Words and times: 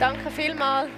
Danke 0.00 0.30
vielmals 0.30 0.88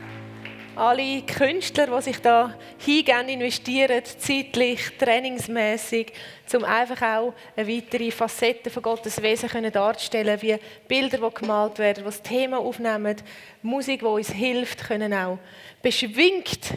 alle 0.76 1.22
Künstler, 1.22 1.88
die 1.88 2.02
sich 2.02 2.20
da 2.20 2.54
hingehen, 2.78 3.28
investieren, 3.28 4.00
zeitlich, 4.04 4.96
trainingsmäßig, 4.96 6.12
um 6.54 6.62
einfach 6.62 7.02
auch 7.02 7.34
eine 7.56 7.66
weitere 7.66 8.12
Facette 8.12 8.70
von 8.70 8.80
Gottes 8.80 9.20
Wesen 9.20 9.72
darzustellen, 9.72 10.40
wie 10.40 10.56
Bilder, 10.86 11.18
die 11.18 11.34
gemalt 11.34 11.80
werden, 11.80 12.04
die 12.04 12.04
das 12.04 12.22
Thema 12.22 12.60
aufnehmen, 12.60 13.16
Musik, 13.60 14.02
die 14.02 14.06
uns 14.06 14.30
hilft, 14.30 14.86
können 14.86 15.12
auch 15.12 15.40
beschwingt 15.82 16.74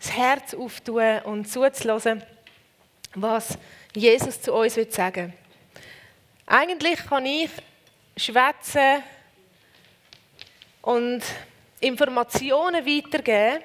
das 0.00 0.16
Herz 0.16 0.54
auftun 0.54 1.20
und 1.22 1.48
zuzulassen, 1.48 2.20
was 3.14 3.56
Jesus 3.94 4.42
zu 4.42 4.54
uns 4.54 4.74
sagen 4.74 5.26
will. 5.26 5.82
Eigentlich 6.46 6.98
kann 7.06 7.26
ich 7.26 7.48
schwätzen 8.16 9.04
und 10.82 11.22
Informationen 11.80 12.84
weitergeben. 12.84 13.62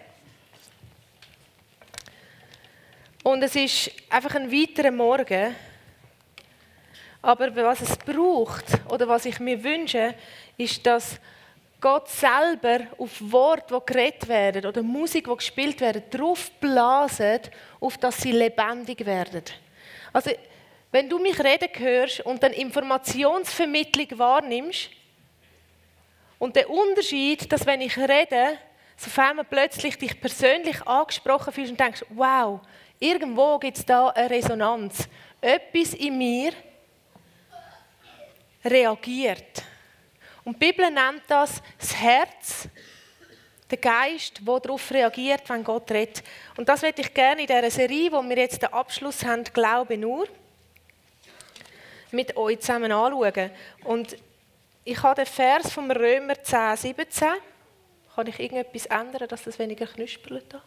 Und 3.23 3.43
es 3.43 3.55
ist 3.55 3.91
einfach 4.09 4.35
ein 4.35 4.51
weiterer 4.51 4.91
Morgen. 4.91 5.55
Aber 7.21 7.55
was 7.55 7.81
es 7.81 7.97
braucht 7.97 8.65
oder 8.89 9.07
was 9.07 9.25
ich 9.25 9.39
mir 9.39 9.61
wünsche, 9.63 10.13
ist, 10.57 10.85
dass 10.85 11.19
Gott 11.81 12.07
selber 12.07 12.87
auf 12.97 13.11
Worte, 13.19 13.73
die 13.73 13.93
geredet 13.93 14.27
werden 14.27 14.65
oder 14.65 14.81
Musik, 14.81 15.25
die 15.25 15.35
gespielt 15.35 15.81
werden, 15.81 16.03
darauf 16.09 16.51
blasen, 16.59 17.41
auf 17.79 17.97
dass 17.97 18.17
sie 18.17 18.31
lebendig 18.31 19.05
werden. 19.05 19.43
Also, 20.13 20.31
wenn 20.91 21.09
du 21.09 21.19
mich 21.19 21.37
reden 21.43 21.69
hörst 21.77 22.21
und 22.21 22.41
dann 22.41 22.53
Informationsvermittlung 22.53 24.17
wahrnimmst, 24.17 24.89
und 26.39 26.55
der 26.55 26.69
Unterschied, 26.69 27.51
dass 27.51 27.65
wenn 27.65 27.81
ich 27.81 27.97
rede, 27.97 28.57
sofern 28.97 29.37
man 29.37 29.45
plötzlich 29.45 29.97
dich 29.97 30.19
persönlich 30.19 30.81
angesprochen 30.85 31.53
fühlst 31.53 31.71
und 31.71 31.79
denkst, 31.79 32.05
wow, 32.09 32.59
irgendwo 32.99 33.57
gibt 33.59 33.77
es 33.77 33.85
da 33.85 34.09
eine 34.09 34.29
Resonanz. 34.29 35.07
Etwas 35.41 35.93
in 35.93 36.17
mir 36.17 36.53
reagiert. 38.63 39.63
Und 40.43 40.61
die 40.61 40.65
Bibel 40.67 40.89
nennt 40.89 41.23
das 41.27 41.61
das 41.77 41.95
Herz, 41.95 42.67
der 43.69 43.77
Geist, 43.79 44.41
der 44.45 44.59
darauf 44.59 44.91
reagiert, 44.91 45.49
wenn 45.49 45.63
Gott 45.63 45.89
redet. 45.91 46.23
Und 46.55 46.69
das 46.69 46.81
möchte 46.83 47.01
ich 47.01 47.13
gerne 47.13 47.41
in 47.41 47.47
dieser 47.47 47.71
Serie, 47.71 48.11
wo 48.11 48.21
wir 48.21 48.37
jetzt 48.37 48.61
den 48.61 48.71
Abschluss 48.71 49.25
haben, 49.25 49.43
Glaube 49.43 49.97
nur, 49.97 50.27
mit 52.11 52.37
euch 52.37 52.59
zusammen 52.59 52.91
anschauen. 52.91 53.49
Und 53.83 54.15
ich 54.85 55.01
habe 55.01 55.15
den 55.15 55.25
Vers 55.25 55.73
vom 55.73 55.89
Römer 55.89 56.41
10, 56.41 56.77
17. 56.77 57.27
Kann 58.13 58.27
ich 58.27 58.39
irgendetwas 58.39 58.85
ändern, 58.85 59.27
dass 59.27 59.43
das 59.43 59.57
weniger 59.57 59.87
knuspert? 59.87 60.61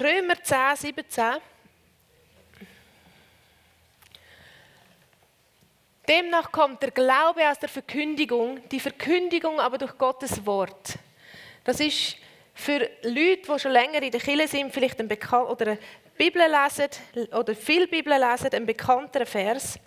Römer 0.00 0.40
10, 0.42 0.76
17. 0.76 1.24
Demnach 6.08 6.52
kommt 6.52 6.82
der 6.82 6.90
Glaube 6.92 7.48
aus 7.50 7.58
der 7.58 7.68
Verkündigung, 7.68 8.68
die 8.68 8.78
Verkündigung 8.78 9.58
aber 9.58 9.78
durch 9.78 9.98
Gottes 9.98 10.46
Wort. 10.46 10.98
Das 11.64 11.80
ist 11.80 12.16
für 12.54 12.88
Leute, 13.02 13.52
die 13.52 13.58
schon 13.58 13.72
länger 13.72 14.00
in 14.02 14.12
der 14.12 14.20
Kirche 14.20 14.46
sind, 14.46 14.72
vielleicht 14.72 15.00
ein 15.00 15.08
Bekan 15.08 15.46
oder 15.46 15.76
Bibel 16.16 16.42
lesen 16.42 17.28
oder 17.32 17.54
viel 17.54 17.86
Bibel 17.86 18.12
lesen, 18.12 18.50
ein 18.52 18.66
bekannter 18.66 19.26
Vers, 19.26 19.78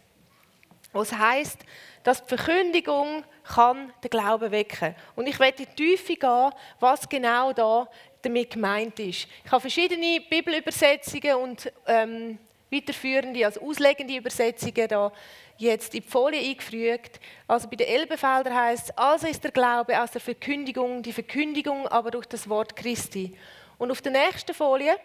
was 0.92 1.11
heißt, 1.11 1.59
dass 2.03 2.25
die 2.25 2.36
Verkündigung 2.36 3.23
kann 3.44 3.94
den 4.03 4.09
Glauben 4.09 4.52
wecken. 4.52 4.95
Und 5.16 5.28
ich 5.28 5.40
werde 5.40 5.63
in 5.63 5.69
die 5.69 5.84
Tiefe 5.84 6.16
gehen, 6.16 6.51
was 6.79 7.07
genau 7.07 7.53
da 7.53 7.88
damit 8.22 8.51
gemeint 8.51 9.00
ist. 9.00 9.28
Ich 9.46 9.51
habe 9.51 9.62
verschiedene 9.62 10.22
Bibelübersetzungen 10.29 11.35
und 11.35 11.72
ähm, 11.85 12.38
weiterführende, 12.72 13.46
also 13.46 13.62
auslegende 13.62 14.16
Übersetzungen 14.16 14.88
da 14.88 15.12
jetzt 15.57 15.96
in 15.96 16.01
die 16.01 16.07
Folie 16.07 16.41
eingefügt. 16.41 17.19
Also 17.47 17.69
bei 17.69 17.78
den 17.78 17.88
Elbefelder 17.88 18.53
heißt 18.53 18.90
es, 18.90 18.97
also 18.97 19.28
ist 19.28 19.44
der 19.44 19.51
Glaube 19.51 20.01
aus 20.01 20.12
der 20.12 20.22
Verkündigung, 20.22 21.01
die 21.03 21.13
Verkündigung 21.13 21.88
aber 21.88 22.12
durch 22.12 22.25
das 22.25 22.50
Wort 22.50 22.75
Christi. 22.75 23.35
Und 23.78 23.91
auf 23.91 24.01
der 24.01 24.12
nächsten 24.12 24.53
Folie 24.53 24.97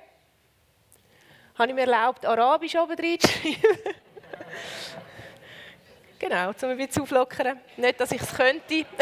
habe 1.58 1.68
ich 1.68 1.74
mir 1.74 1.82
erlaubt, 1.82 2.24
Arabisch 2.24 2.74
oben 2.76 2.96
reinzuschreiben. 2.98 3.60
genau, 6.18 6.48
um 6.48 6.68
ein 6.68 6.76
bisschen 6.76 7.02
auflockern. 7.02 7.60
Nicht, 7.76 8.00
dass 8.00 8.12
ich 8.12 8.22
es 8.22 8.34
könnte. 8.34 8.86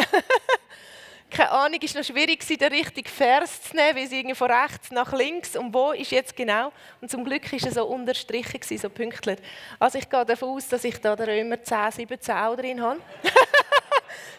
Keine 1.31 1.53
Ahnung, 1.53 1.78
es 1.81 1.94
war 1.94 2.00
noch 2.00 2.06
schwierig, 2.06 2.44
den 2.44 2.72
richtigen 2.72 3.09
Vers 3.09 3.62
zu 3.62 3.77
nehmen, 3.77 3.97
weil 3.97 4.06
sie 4.09 4.34
von 4.34 4.50
rechts 4.50 4.91
nach 4.91 5.12
links 5.12 5.56
und 5.56 5.72
wo 5.72 5.93
ist 5.93 6.11
jetzt 6.11 6.34
genau. 6.34 6.72
Und 7.00 7.09
zum 7.09 7.25
Glück 7.25 7.50
war 7.53 7.69
es 7.69 7.75
so 7.75 7.87
unterstrichen, 7.87 8.78
so 8.78 8.91
pünktlich. 8.91 9.38
Also 9.78 9.99
ich 9.99 10.11
gehe 10.11 10.25
davon 10.25 10.49
aus, 10.49 10.67
dass 10.67 10.82
ich 10.82 11.00
da 11.00 11.15
den 11.15 11.28
Römer 11.28 11.62
10, 11.62 11.93
17 11.93 12.34
auch 12.34 12.56
drin 12.56 12.82
habe. 12.82 12.99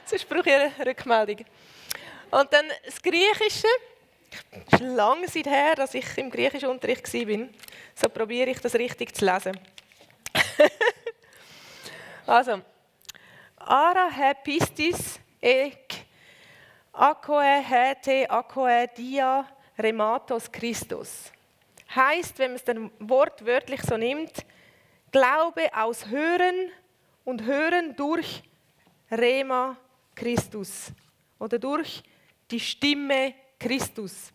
Sonst 0.05 0.27
brauche 0.27 0.49
ich 0.49 0.53
eine 0.53 0.71
Rückmeldung. 0.85 1.45
Und 2.29 2.51
dann 2.51 2.65
das 2.85 3.01
Griechische. 3.01 3.67
Es 4.67 4.79
ist 4.79 4.81
lange 4.81 5.27
Zeit 5.27 5.45
her, 5.45 5.75
dass 5.75 5.93
ich 5.93 6.17
im 6.17 6.29
griechischen 6.29 6.69
Unterricht 6.69 7.13
war. 7.13 7.47
So 7.95 8.09
probiere 8.09 8.49
ich 8.51 8.59
das 8.59 8.75
richtig 8.75 9.15
zu 9.15 9.25
lesen. 9.25 9.59
also, 12.25 12.61
ara 13.57 14.09
hepistis 14.09 15.19
ek 15.41 16.05
akoe 16.93 17.61
hete 17.61 18.29
akoe 18.29 18.87
dia 18.95 19.45
rematos 19.77 20.51
Christus. 20.51 21.31
Heißt, 21.93 22.39
wenn 22.39 22.51
man 22.51 22.55
es 22.55 22.63
dann 22.63 22.91
wortwörtlich 22.99 23.81
so 23.81 23.97
nimmt, 23.97 24.45
Glaube 25.11 25.69
aus 25.75 26.07
Hören 26.07 26.71
und 27.25 27.43
Hören 27.43 27.95
durch 27.97 28.43
Rema 29.11 29.75
Christus 30.15 30.93
oder 31.37 31.59
durch 31.59 32.01
die 32.49 32.61
Stimme 32.61 33.33
Christus. 33.61 34.31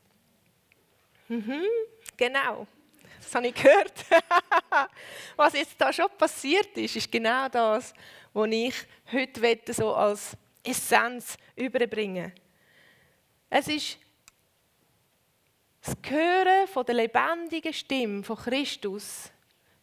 Mhm, 1.29 1.65
genau, 2.17 2.67
das 3.21 3.35
habe 3.35 3.49
ich 3.49 3.55
gehört. 3.55 3.93
was 5.37 5.53
jetzt 5.55 5.75
da 5.79 5.93
schon 5.93 6.07
passiert 6.17 6.77
ist, 6.77 6.95
ist 6.95 7.11
genau 7.11 7.49
das, 7.49 7.93
was 8.33 8.49
ich 8.51 8.75
heute 9.13 9.73
so 9.73 9.95
als 9.95 10.37
Essenz 10.63 11.37
überbringen 11.57 12.33
Es 13.51 13.69
ist 13.69 13.99
das 15.81 15.97
Hören 16.09 16.69
von 16.69 16.85
der 16.85 16.95
lebendigen 16.97 17.73
Stimme 17.73 18.23
von 18.23 18.37
Christus 18.37 19.31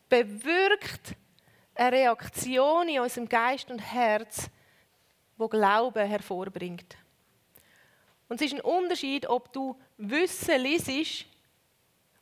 bewirkt 0.10 1.16
eine 1.76 1.98
Reaktion 1.98 2.88
in 2.88 3.00
unserem 3.00 3.28
Geist 3.28 3.72
und 3.72 3.80
Herz, 3.80 4.50
wo 5.38 5.48
Glauben 5.48 6.08
hervorbringt. 6.08 6.98
Und 8.34 8.42
es 8.42 8.52
ist 8.52 8.56
ein 8.56 8.62
Unterschied, 8.62 9.30
ob 9.30 9.54
du 9.54 9.80
Wissen 9.96 10.60
liest 10.60 11.28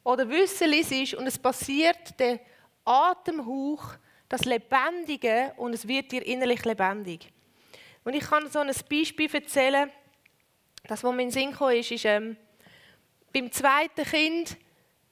oder 0.03 0.27
Wissen 0.27 0.69
liest 0.69 1.13
und 1.13 1.25
es 1.25 1.39
passiert 1.39 2.19
der 2.19 2.41
Atemhauch, 2.83 3.93
das 4.27 4.43
Lebendige 4.43 5.53
und 5.55 5.71
es 5.73 5.87
wird 5.87 6.11
dir 6.11 6.25
innerlich 6.27 6.65
lebendig. 6.65 7.31
Und 8.03 8.13
ich 8.13 8.25
kann 8.25 8.51
so 8.51 8.59
ein 8.59 8.73
Beispiel 8.89 9.33
erzählen, 9.33 9.89
das, 10.83 11.01
was 11.01 11.15
mir 11.15 11.21
in 11.21 11.29
den 11.29 11.31
Sinn 11.31 11.53
kam, 11.53 11.69
ist, 11.69 11.91
ist 11.91 12.03
ähm, 12.03 12.35
beim 13.31 13.49
zweiten 13.49 14.03
Kind 14.03 14.57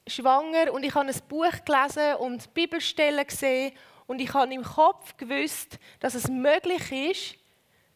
schwanger 0.06 0.74
und 0.74 0.84
ich 0.84 0.94
habe 0.94 1.08
ein 1.08 1.22
Buch 1.30 1.64
gelesen 1.64 2.16
und 2.16 2.54
Bibelstellen 2.54 3.26
gesehen 3.26 3.72
und 4.06 4.20
ich 4.20 4.34
habe 4.34 4.54
im 4.54 4.64
Kopf 4.64 5.16
gewusst, 5.16 5.80
dass 6.02 6.14
es 6.14 6.28
möglich 6.28 6.92
ist, 6.92 7.40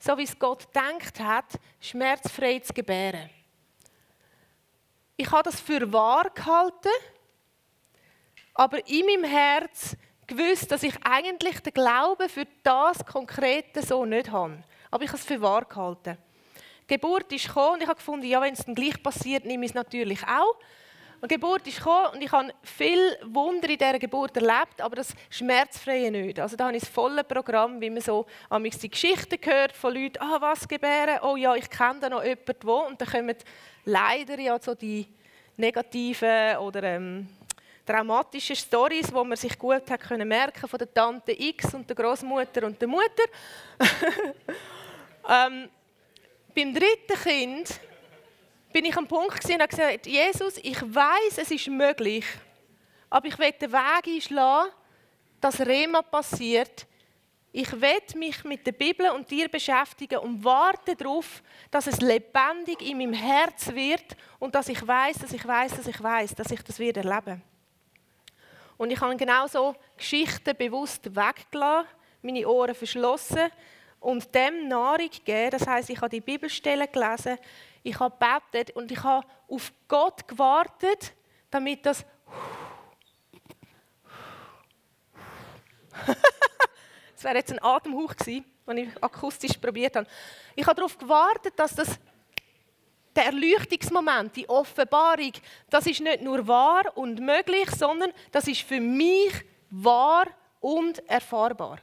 so 0.04 0.18
wie 0.18 0.24
es 0.24 0.38
Gott 0.38 0.68
denkt 0.76 1.18
hat, 1.22 1.46
schmerzfrei 1.80 2.60
zu 2.60 2.74
gebären. 2.74 3.30
Ich 5.16 5.32
habe 5.32 5.44
das 5.44 5.62
für 5.62 5.94
wahr 5.94 6.30
gehalten, 6.30 6.90
aber 8.54 8.86
in 8.86 9.06
meinem 9.06 9.24
Herz 9.24 9.96
gewusst, 10.28 10.70
dass 10.72 10.84
ich 10.84 10.94
eigentlich 11.06 11.62
den 11.62 11.74
Glauben 11.74 12.28
für 12.28 12.46
das 12.64 13.06
Konkrete 13.06 13.82
so 13.82 14.04
nicht 14.04 14.30
habe. 14.30 14.62
Aber 14.92 15.04
ich 15.06 15.10
habe 15.10 15.20
es 15.20 15.26
für 15.26 15.42
wahr 15.42 15.64
gehalten. 15.64 16.18
Die 16.90 16.96
Geburt 16.96 17.32
ist 17.32 17.48
gekommen 17.48 17.76
und 17.76 17.84
ich 17.84 17.88
habe 17.88 17.96
gefunden, 17.96 18.26
ja, 18.26 18.42
wenn 18.42 18.54
es 18.54 18.66
dann 18.66 18.76
gleich 18.76 19.02
passiert, 19.02 19.46
nehme 19.46 19.64
ich 19.64 19.72
es 19.72 19.76
natürlich 19.76 20.22
auch. 20.28 20.58
Und 21.24 21.32
die 21.32 21.36
Geburt 21.36 21.66
ist 21.66 21.78
gekommen 21.78 22.16
und 22.16 22.22
ich 22.22 22.34
habe 22.34 22.54
viel 22.64 23.18
Wunder 23.24 23.70
in 23.70 23.78
dieser 23.78 23.98
Geburt 23.98 24.36
erlebt, 24.36 24.82
aber 24.82 24.98
das 24.98 25.16
Schmerzfreie 25.30 26.12
nicht. 26.12 26.38
Also 26.38 26.58
da 26.58 26.66
habe 26.66 26.76
ich 26.76 26.84
das 26.84 26.92
volle 26.92 27.24
Programm, 27.24 27.80
wie 27.80 27.90
man 27.90 28.02
so 28.02 28.26
die 28.52 28.90
Geschichten 28.90 29.40
hört 29.42 29.72
von 29.72 29.94
Leuten, 29.94 30.22
ah, 30.22 30.36
was 30.42 30.68
gebären, 30.68 31.20
oh 31.22 31.38
ja, 31.38 31.56
ich 31.56 31.70
kenne 31.70 32.02
da 32.02 32.10
noch 32.10 32.26
jemanden, 32.26 32.58
wo. 32.64 32.80
Und 32.80 33.00
dann 33.00 33.08
kommen 33.08 33.38
leider 33.86 34.38
ja 34.38 34.60
so 34.60 34.76
die 34.76 35.08
negativen 35.56 36.58
oder 36.58 36.84
ähm, 36.84 37.30
traumatische 37.86 38.58
Stories, 38.58 39.14
wo 39.14 39.24
man 39.24 39.38
sich 39.38 39.58
gut 39.58 39.90
hat 39.90 40.02
können 40.02 40.28
merken 40.28 40.68
von 40.68 40.78
der 40.78 40.94
Tante 40.94 41.32
X 41.32 41.74
und 41.74 41.88
der 41.88 41.96
Großmutter 41.96 42.66
und 42.66 42.82
der 42.82 42.88
Mutter. 42.90 43.24
ähm, 45.30 45.70
beim 46.54 46.74
dritten 46.74 47.24
Kind 47.24 47.80
bin 48.74 48.86
ich 48.86 48.98
am 48.98 49.08
Punkt 49.08 49.40
gewesen 49.40 49.54
und 49.54 49.62
habe 49.62 49.70
gesagt, 49.70 50.08
Jesus, 50.08 50.58
ich 50.58 50.82
weiß, 50.82 51.38
es 51.38 51.52
ist 51.52 51.68
möglich, 51.68 52.26
aber 53.10 53.28
ich 53.28 53.38
will 53.38 53.52
den 53.52 53.72
Weg 53.72 54.08
einschlagen, 54.08 54.72
dass 55.40 55.62
Rema 55.62 56.02
passiert. 56.02 56.88
Ich 57.52 57.72
will 57.72 58.02
mich 58.16 58.44
mit 58.44 58.66
der 58.66 58.72
Bibel 58.72 59.12
und 59.12 59.30
dir 59.30 59.48
beschäftigen 59.48 60.18
und 60.18 60.44
warte 60.44 60.96
darauf, 60.96 61.44
dass 61.70 61.86
es 61.86 62.02
lebendig 62.02 62.82
in 62.82 62.98
meinem 62.98 63.14
Herz 63.14 63.68
wird 63.68 64.18
und 64.40 64.56
dass 64.56 64.70
ich 64.70 64.86
weiß, 64.86 65.18
dass 65.20 65.34
ich 65.34 65.48
weiß, 65.48 65.78
dass 65.78 65.86
ich 65.86 66.02
weiß, 66.02 66.34
dass 66.34 66.52
ich 66.52 66.64
das 66.64 66.80
wieder 66.80 67.04
erlebe. 67.04 67.40
Und 68.78 68.90
ich 68.90 69.00
habe 69.00 69.16
genau 69.16 69.46
so 69.46 69.76
Geschichten 69.96 70.58
bewusst 70.58 71.16
weggelassen, 71.16 71.88
meine 72.24 72.48
Ohren 72.48 72.74
verschlossen 72.74 73.52
und 74.00 74.34
dem 74.34 74.68
Nahrung 74.68 75.10
gegeben. 75.10 75.52
Das 75.52 75.68
heißt, 75.68 75.92
ich 75.92 75.98
habe 75.98 76.10
die 76.10 76.22
Bibelstellen 76.22 76.88
gelesen, 76.92 77.38
ich 77.84 78.00
habe 78.00 78.16
gebetet 78.18 78.76
und 78.76 78.92
ich 78.92 79.04
habe 79.04 79.28
auf 79.48 79.72
Gott 79.88 80.28
gewartet, 80.28 81.14
damit 81.52 81.86
das 81.86 82.06
das 87.14 87.24
wäre 87.24 87.36
jetzt 87.36 87.52
ein 87.52 87.62
Atemhauch 87.62 88.16
gewesen, 88.16 88.46
den 88.68 88.78
ich 88.78 89.04
akustisch 89.04 89.58
probiert 89.58 89.96
habe. 89.96 90.08
Ich 90.56 90.66
habe 90.66 90.76
darauf 90.76 90.98
gewartet, 90.98 91.54
dass 91.56 91.76
das 91.76 92.00
der 93.16 93.26
Erleuchtungsmoment, 93.26 94.36
die 94.36 94.50
Offenbarung, 94.50 95.34
das 95.70 95.86
ist 95.86 96.02
nicht 96.02 96.24
nur 96.24 96.48
wahr 96.48 96.98
und 96.98 97.20
möglich, 97.20 97.70
sondern 97.70 98.12
das 98.32 98.48
ist 98.48 98.62
für 98.62 98.80
mich 98.80 99.34
wahr 99.70 100.26
und 100.60 101.08
erfahrbar. 101.08 101.78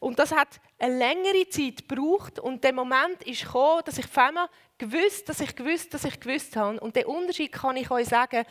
Und 0.00 0.18
das 0.18 0.32
hat 0.32 0.48
eine 0.78 0.98
längere 0.98 1.48
Zeit 1.48 1.88
gebraucht 1.88 2.38
und 2.38 2.62
der 2.62 2.72
Moment 2.72 3.22
ist 3.24 3.44
gekommen, 3.44 3.82
dass 3.84 3.98
ich 3.98 4.04
auf 4.04 4.18
einmal 4.18 4.48
gewusst, 4.78 5.28
dass 5.28 5.40
ich 5.40 5.54
gewusst, 5.54 5.92
dass 5.94 6.04
ich 6.04 6.20
gewusst 6.20 6.56
habe. 6.56 6.80
Und 6.80 6.96
den 6.96 7.06
Unterschied 7.06 7.52
kann 7.52 7.76
ich 7.76 7.90
euch 7.90 8.08
sagen, 8.08 8.44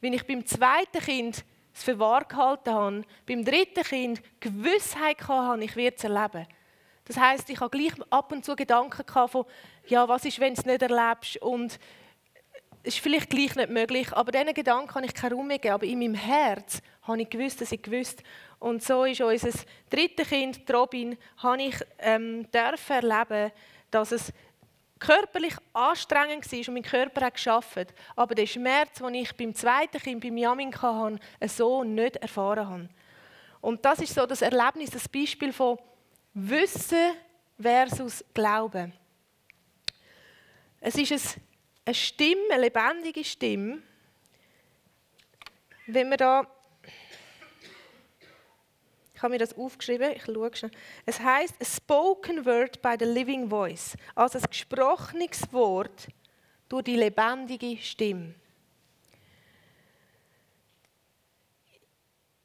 wenn 0.00 0.12
ich 0.12 0.26
beim 0.26 0.46
zweiten 0.46 1.00
Kind 1.00 1.44
es 1.72 1.84
für 1.84 1.98
wahr 1.98 2.24
gehalten 2.24 2.72
habe, 2.72 3.02
beim 3.26 3.44
dritten 3.44 3.84
Kind 3.84 4.22
Gewissheit 4.40 5.26
hatte, 5.26 5.64
ich 5.64 5.76
werde 5.76 5.96
es 5.96 6.04
erleben. 6.04 6.46
Das 7.04 7.16
heißt, 7.16 7.50
ich 7.50 7.60
habe 7.60 7.76
gleich 7.76 7.92
ab 8.10 8.30
und 8.32 8.44
zu 8.44 8.54
Gedanken 8.54 9.04
von, 9.28 9.44
ja, 9.86 10.06
was 10.08 10.24
ist, 10.24 10.38
wenn 10.38 10.54
du 10.54 10.60
es 10.60 10.66
nicht 10.66 10.82
erlebst 10.82 11.36
und 11.38 11.78
es 12.82 12.94
ist 12.94 13.00
vielleicht 13.00 13.28
gleich 13.28 13.54
nicht 13.56 13.70
möglich, 13.70 14.12
aber 14.12 14.32
diesen 14.32 14.54
Gedanken 14.54 14.88
kann 14.88 15.04
ich 15.04 15.12
keinen 15.12 15.34
Raum 15.34 15.48
mehr 15.48 15.58
geben. 15.58 15.74
Aber 15.74 15.84
in 15.84 15.98
meinem 15.98 16.14
Herz 16.14 16.80
habe 17.02 17.20
ich 17.20 17.28
gewusst, 17.28 17.60
dass 17.60 17.72
ich 17.72 17.82
gewusst. 17.82 18.22
Und 18.58 18.82
so 18.82 19.04
ist 19.04 19.20
unser 19.20 19.50
drittes 19.90 20.28
Kind, 20.28 20.60
Robin, 20.72 21.18
habe 21.38 21.62
ich 21.62 21.74
ähm, 21.98 22.46
erleben, 22.52 23.52
dass 23.90 24.12
es 24.12 24.32
körperlich 25.00 25.54
anstrengend 25.72 26.50
war 26.52 26.58
und 26.58 26.74
mein 26.74 26.82
Körper 26.82 27.26
hat 27.26 27.34
geschafft, 27.34 27.94
aber 28.14 28.34
der 28.34 28.46
Schmerz, 28.46 28.98
den 28.98 29.14
ich 29.14 29.34
beim 29.34 29.54
zweiten 29.54 29.98
Kind, 29.98 30.22
beim 30.22 30.36
Jamin 30.36 30.74
hatte, 30.74 31.18
so 31.48 31.82
nicht 31.82 32.16
erfahren 32.16 32.68
habe. 32.68 32.88
Und 33.60 33.84
das 33.84 34.00
ist 34.00 34.14
so 34.14 34.26
das 34.26 34.42
Erlebnis, 34.42 34.90
das 34.90 35.08
Beispiel 35.08 35.52
von 35.52 35.78
Wissen 36.34 37.14
versus 37.58 38.24
Glauben. 38.32 38.92
Es 40.80 40.96
ist 40.96 41.36
eine 41.84 41.94
Stimme, 41.94 42.52
eine 42.52 42.62
lebendige 42.62 43.24
Stimme. 43.24 43.82
Wenn 45.86 46.08
wir 46.08 46.16
da 46.16 46.46
ich 49.20 49.22
habe 49.22 49.32
mir 49.32 49.38
das 49.38 49.54
aufgeschrieben, 49.54 50.12
ich 50.16 50.24
schaue 50.24 50.50
schnell. 50.56 50.70
Es 51.04 51.20
heißt 51.20 51.54
spoken 51.62 52.42
word 52.46 52.80
by 52.80 52.94
the 52.98 53.04
living 53.04 53.50
voice, 53.50 53.94
also 54.14 54.38
ein 54.38 54.44
gesprochenes 54.48 55.42
Wort 55.52 56.08
durch 56.70 56.84
die 56.84 56.96
lebendige 56.96 57.76
Stimme. 57.82 58.34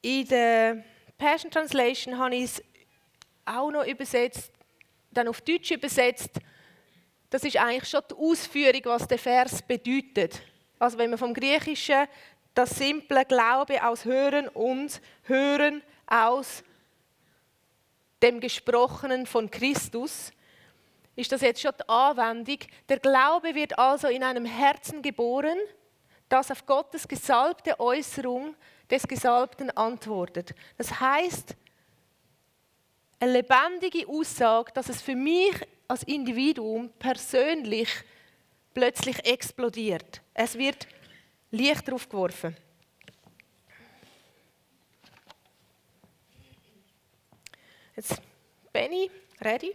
In 0.01 0.27
der 0.27 0.83
Passion 1.17 1.49
Translation 1.49 2.17
habe 2.17 2.35
ich 2.35 2.43
es 2.43 2.63
auch 3.45 3.71
noch 3.71 3.85
übersetzt, 3.85 4.51
dann 5.11 5.29
auf 5.29 5.39
Deutsch 5.39 5.71
übersetzt. 5.71 6.41
Das 7.29 7.45
ist 7.45 7.55
eigentlich 7.55 7.89
schon 7.89 8.01
die 8.11 8.15
Ausführung, 8.15 8.81
was 8.83 9.07
der 9.07 9.17
Vers 9.17 9.61
bedeutet. 9.61 10.41
Also 10.77 10.97
wenn 10.97 11.09
man 11.09 11.19
vom 11.19 11.33
Griechischen 11.33 12.05
das 12.53 12.71
simple 12.71 13.23
Glaube 13.23 13.81
aus 13.81 14.03
Hören 14.03 14.49
und 14.49 14.99
Hören 15.23 15.81
aus 16.07 16.63
dem 18.21 18.39
Gesprochenen 18.39 19.25
von 19.25 19.49
Christus, 19.51 20.31
ist 21.15 21.31
das 21.31 21.41
jetzt 21.41 21.61
schon 21.61 21.73
die 21.79 21.87
Anwendung. 21.87 22.59
Der 22.89 22.99
Glaube 22.99 23.55
wird 23.55 23.77
also 23.77 24.07
in 24.07 24.23
einem 24.23 24.45
Herzen 24.45 25.01
geboren, 25.01 25.57
das 26.27 26.51
auf 26.51 26.65
Gottes 26.65 27.07
gesalbte 27.07 27.79
Äußerung 27.79 28.55
des 28.89 29.07
Gesalbten 29.07 29.69
antwortet. 29.71 30.53
Das 30.77 30.99
heißt, 30.99 31.55
eine 33.19 33.31
lebendige 33.31 34.07
Aussage, 34.07 34.71
dass 34.73 34.89
es 34.89 35.01
für 35.01 35.15
mich 35.15 35.55
als 35.87 36.03
Individuum 36.03 36.89
persönlich 36.99 37.89
plötzlich 38.73 39.25
explodiert. 39.25 40.21
Es 40.33 40.57
wird 40.57 40.87
Licht 41.51 41.87
drauf 41.89 42.09
geworfen. 42.09 42.55
Jetzt, 47.95 48.21
Benny, 48.73 49.09
ready? 49.39 49.73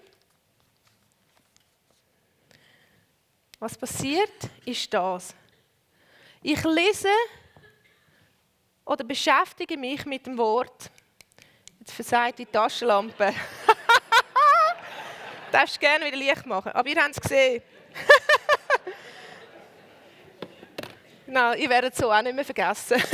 Was 3.58 3.78
passiert, 3.78 4.30
ist 4.66 4.92
das. 4.92 5.34
Ich 6.42 6.62
lese 6.64 7.08
oder 8.84 9.04
beschäftige 9.04 9.78
mich 9.78 10.04
mit 10.04 10.26
dem 10.26 10.36
Wort. 10.36 10.90
Jetzt 11.78 11.92
versagt 11.92 12.40
die 12.40 12.46
Taschenlampe. 12.46 13.32
Darfst 15.52 15.76
du 15.76 15.80
gerne 15.80 16.04
wieder 16.04 16.18
Licht 16.18 16.44
machen. 16.44 16.72
Aber 16.72 16.88
ihr 16.88 17.02
habt 17.02 17.16
es 17.16 17.22
gesehen. 17.22 17.62
genau, 21.26 21.54
ihr 21.54 21.70
werdet 21.70 21.94
es 21.94 21.98
so 21.98 22.12
auch 22.12 22.20
nicht 22.20 22.34
mehr 22.34 22.44
vergessen. 22.44 23.02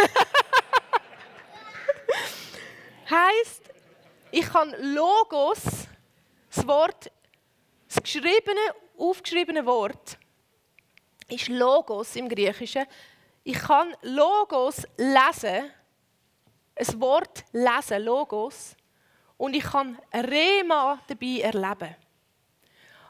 heißt, 3.09 3.66
ich 4.39 4.51
kann 4.51 4.75
Logos, 4.93 5.63
das 6.55 6.67
Wort, 6.67 7.11
das 7.89 8.03
geschriebene, 8.03 8.61
aufgeschriebene 8.99 9.65
Wort, 9.65 10.19
ist 11.27 11.49
Logos 11.49 12.15
im 12.17 12.29
Griechischen. 12.29 12.85
Ich 13.45 13.59
kann 13.59 13.97
Logos 14.03 14.83
lesen, 14.99 15.71
ein 16.75 17.01
Wort 17.01 17.47
lesen, 17.53 18.05
Logos, 18.05 18.77
und 19.39 19.55
ich 19.55 19.65
kann 19.65 19.99
Rema 20.13 21.01
dabei 21.07 21.41
erleben. 21.41 21.97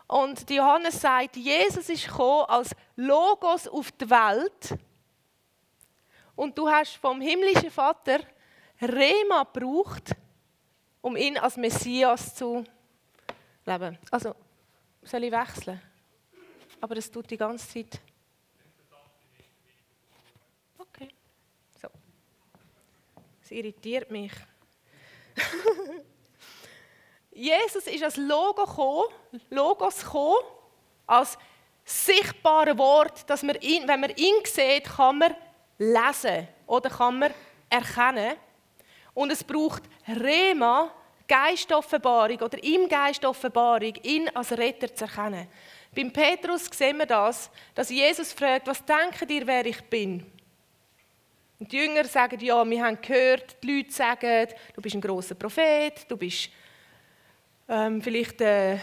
Und 0.06 0.48
Johannes 0.48 1.00
sagt, 1.00 1.36
Jesus 1.36 1.88
ist 1.88 2.06
gekommen 2.06 2.46
als 2.46 2.70
Logos 2.94 3.66
auf 3.66 3.90
die 3.90 4.08
Welt. 4.08 4.78
Und 6.36 6.56
du 6.56 6.70
hast 6.70 6.94
vom 6.98 7.20
himmlischen 7.20 7.72
Vater 7.72 8.20
Rema 8.80 9.42
gebraucht, 9.42 10.14
um 11.06 11.14
ihn 11.14 11.38
als 11.38 11.56
Messias 11.56 12.34
zu 12.34 12.64
leben. 13.64 13.96
Also, 14.10 14.34
soll 15.04 15.22
ich 15.22 15.30
wechseln? 15.30 15.80
Aber 16.80 16.96
es 16.96 17.08
tut 17.08 17.30
die 17.30 17.36
ganze 17.36 17.68
Zeit. 17.68 18.00
Okay. 20.76 21.08
So. 21.80 21.86
Es 23.40 23.52
irritiert 23.52 24.10
mich. 24.10 24.32
Jesus 27.30 27.86
ist 27.86 28.02
als 28.02 28.16
Logo 28.16 28.66
gekommen, 28.66 29.08
Logos 29.50 30.02
gekommen, 30.02 30.44
als 31.06 31.38
sichtbare 31.84 32.76
Wort, 32.78 33.30
dass 33.30 33.44
man 33.44 33.54
ihn, 33.60 33.86
wenn 33.86 34.00
man 34.00 34.10
ihn 34.16 34.44
sieht, 34.44 34.86
kann 34.86 35.18
man 35.18 35.36
lesen 35.78 36.48
oder 36.66 36.90
kann 36.90 37.20
man 37.20 37.34
erkennen. 37.70 38.36
Und 39.16 39.32
es 39.32 39.42
braucht 39.42 39.82
Rema, 40.06 40.92
Geistoffenbarung 41.26 42.36
oder 42.36 42.62
im 42.62 42.86
Geistoffenbarung, 42.86 43.94
ihn 44.02 44.28
als 44.34 44.52
Retter 44.52 44.94
zu 44.94 45.06
erkennen. 45.06 45.48
Beim 45.94 46.12
Petrus 46.12 46.66
sehen 46.66 46.98
wir 46.98 47.06
das, 47.06 47.50
dass 47.74 47.88
Jesus 47.88 48.34
fragt, 48.34 48.66
was 48.66 48.84
denken 48.84 49.26
ihr, 49.30 49.46
wer 49.46 49.64
ich 49.64 49.82
bin? 49.84 50.30
Und 51.58 51.72
die 51.72 51.78
Jünger 51.78 52.04
sagen, 52.04 52.38
ja, 52.40 52.62
wir 52.68 52.84
haben 52.84 52.98
gehört, 53.00 53.56
die 53.62 53.76
Leute 53.78 53.90
sagen, 53.90 54.48
du 54.74 54.82
bist 54.82 54.94
ein 54.94 55.00
großer 55.00 55.34
Prophet, 55.34 56.04
du 56.06 56.18
bist 56.18 56.50
ähm, 57.70 58.02
vielleicht 58.02 58.38
äh, 58.42 58.74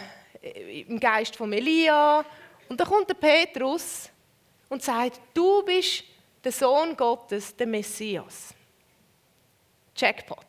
im 0.88 0.98
Geist 0.98 1.36
von 1.36 1.52
Elia. 1.52 2.24
Und 2.68 2.80
dann 2.80 2.88
kommt 2.88 3.08
der 3.08 3.14
Petrus 3.14 4.10
und 4.68 4.82
sagt, 4.82 5.20
du 5.32 5.62
bist 5.62 6.02
der 6.42 6.50
Sohn 6.50 6.96
Gottes, 6.96 7.54
der 7.54 7.68
Messias. 7.68 8.52
Jackpot. 9.96 10.46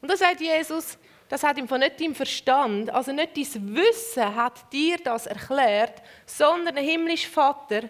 Und 0.00 0.10
da 0.10 0.16
sagt 0.16 0.40
Jesus, 0.40 0.98
das 1.28 1.42
hat 1.42 1.58
ihm 1.58 1.68
von 1.68 1.80
nicht 1.80 2.00
dein 2.00 2.14
Verstand, 2.14 2.90
also 2.90 3.12
nicht 3.12 3.36
dein 3.36 3.74
Wissen 3.74 4.34
hat 4.34 4.72
dir 4.72 4.96
das 4.98 5.26
erklärt, 5.26 6.02
sondern 6.24 6.74
der 6.74 6.84
himmlische 6.84 7.28
Vater 7.28 7.88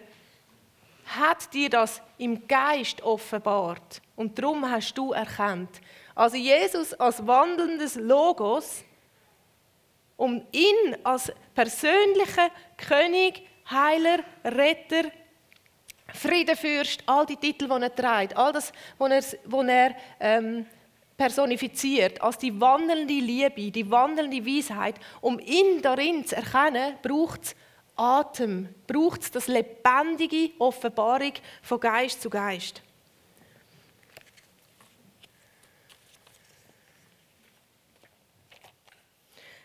hat 1.05 1.53
dir 1.53 1.69
das 1.69 2.01
im 2.17 2.47
Geist 2.47 3.01
offenbart. 3.01 4.01
Und 4.15 4.37
darum 4.37 4.69
hast 4.69 4.93
du 4.95 5.13
erkannt. 5.13 5.81
Also 6.13 6.35
Jesus 6.35 6.93
als 6.93 7.25
wandelndes 7.25 7.95
Logos, 7.95 8.83
um 10.17 10.45
ihn 10.51 10.97
als 11.03 11.31
persönlicher 11.55 12.49
König, 12.75 13.47
Heiler, 13.71 14.19
Retter, 14.43 15.09
Friedenfürst, 16.13 17.03
all 17.05 17.25
die 17.25 17.37
Titel, 17.37 17.67
die 17.67 17.81
er 17.81 17.95
trägt, 17.95 18.35
all 18.37 18.51
das, 18.51 18.71
was 18.97 19.11
er, 19.11 19.39
was 19.45 19.67
er 19.67 19.95
ähm, 20.19 20.65
personifiziert, 21.17 22.21
als 22.21 22.37
die 22.37 22.59
wandelnde 22.59 23.13
Liebe, 23.13 23.71
die 23.71 23.91
wandelnde 23.91 24.45
Weisheit, 24.45 24.95
um 25.21 25.39
ihn 25.39 25.81
darin 25.81 26.25
zu 26.25 26.35
erkennen, 26.35 26.95
braucht 27.01 27.43
es 27.43 27.55
Atem, 27.95 28.69
braucht 28.87 29.23
es 29.23 29.31
das 29.31 29.47
lebendige 29.47 30.51
Offenbarung 30.57 31.33
von 31.61 31.79
Geist 31.81 32.21
zu 32.21 32.29
Geist. 32.29 32.81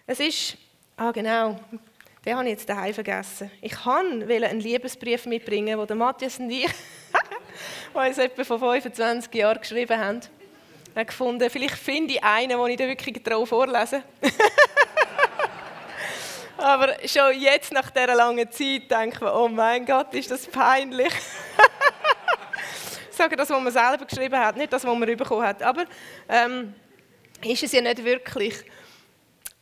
Es 0.07 0.21
ist, 0.21 0.57
ah 0.97 1.13
genau, 1.13 1.59
den 2.25 2.37
habe 2.37 2.45
ich 2.45 2.52
jetzt 2.52 2.69
daheim 2.69 2.95
vergessen. 2.95 3.50
Ich 3.61 3.85
wollte 3.85 4.49
einen 4.49 4.61
Liebesbrief 4.61 5.26
mitbringen, 5.26 5.87
den 5.87 5.99
Matthias 5.99 6.38
und 6.38 6.50
ich, 6.50 6.71
die 7.95 7.99
uns 7.99 8.19
etwa 8.19 8.45
vor 8.45 8.59
25 8.59 9.35
Jahren 9.35 9.61
geschrieben 9.61 9.99
haben 9.99 10.21
habe 10.95 11.07
gefunden, 11.07 11.50
vielleicht 11.50 11.76
finde 11.76 12.14
ich 12.14 12.23
einen, 12.23 12.57
den 12.59 12.66
ich 12.66 12.76
dann 12.76 12.88
wirklich 12.88 13.23
drauf 13.23 13.49
vorlesen 13.49 14.02
Aber 16.57 16.95
schon 17.04 17.38
jetzt, 17.40 17.73
nach 17.73 17.90
dieser 17.90 18.14
langen 18.14 18.50
Zeit, 18.50 18.90
denke 18.90 19.16
ich 19.16 19.21
mir, 19.21 19.35
oh 19.35 19.49
mein 19.49 19.85
Gott, 19.85 20.14
ist 20.14 20.31
das 20.31 20.47
peinlich. 20.47 21.12
ich 23.11 23.16
sage 23.16 23.35
das, 23.37 23.50
was 23.50 23.61
man 23.61 23.73
selber 23.73 24.04
geschrieben 24.07 24.38
hat, 24.38 24.57
nicht 24.57 24.73
das, 24.73 24.85
was 24.85 24.97
man 24.97 25.16
bekommen 25.16 25.45
hat. 25.45 25.62
Aber 25.62 25.85
ähm, 26.28 26.73
ist 27.43 27.64
es 27.64 27.73
ja 27.73 27.81
nicht 27.81 28.04
wirklich. 28.04 28.54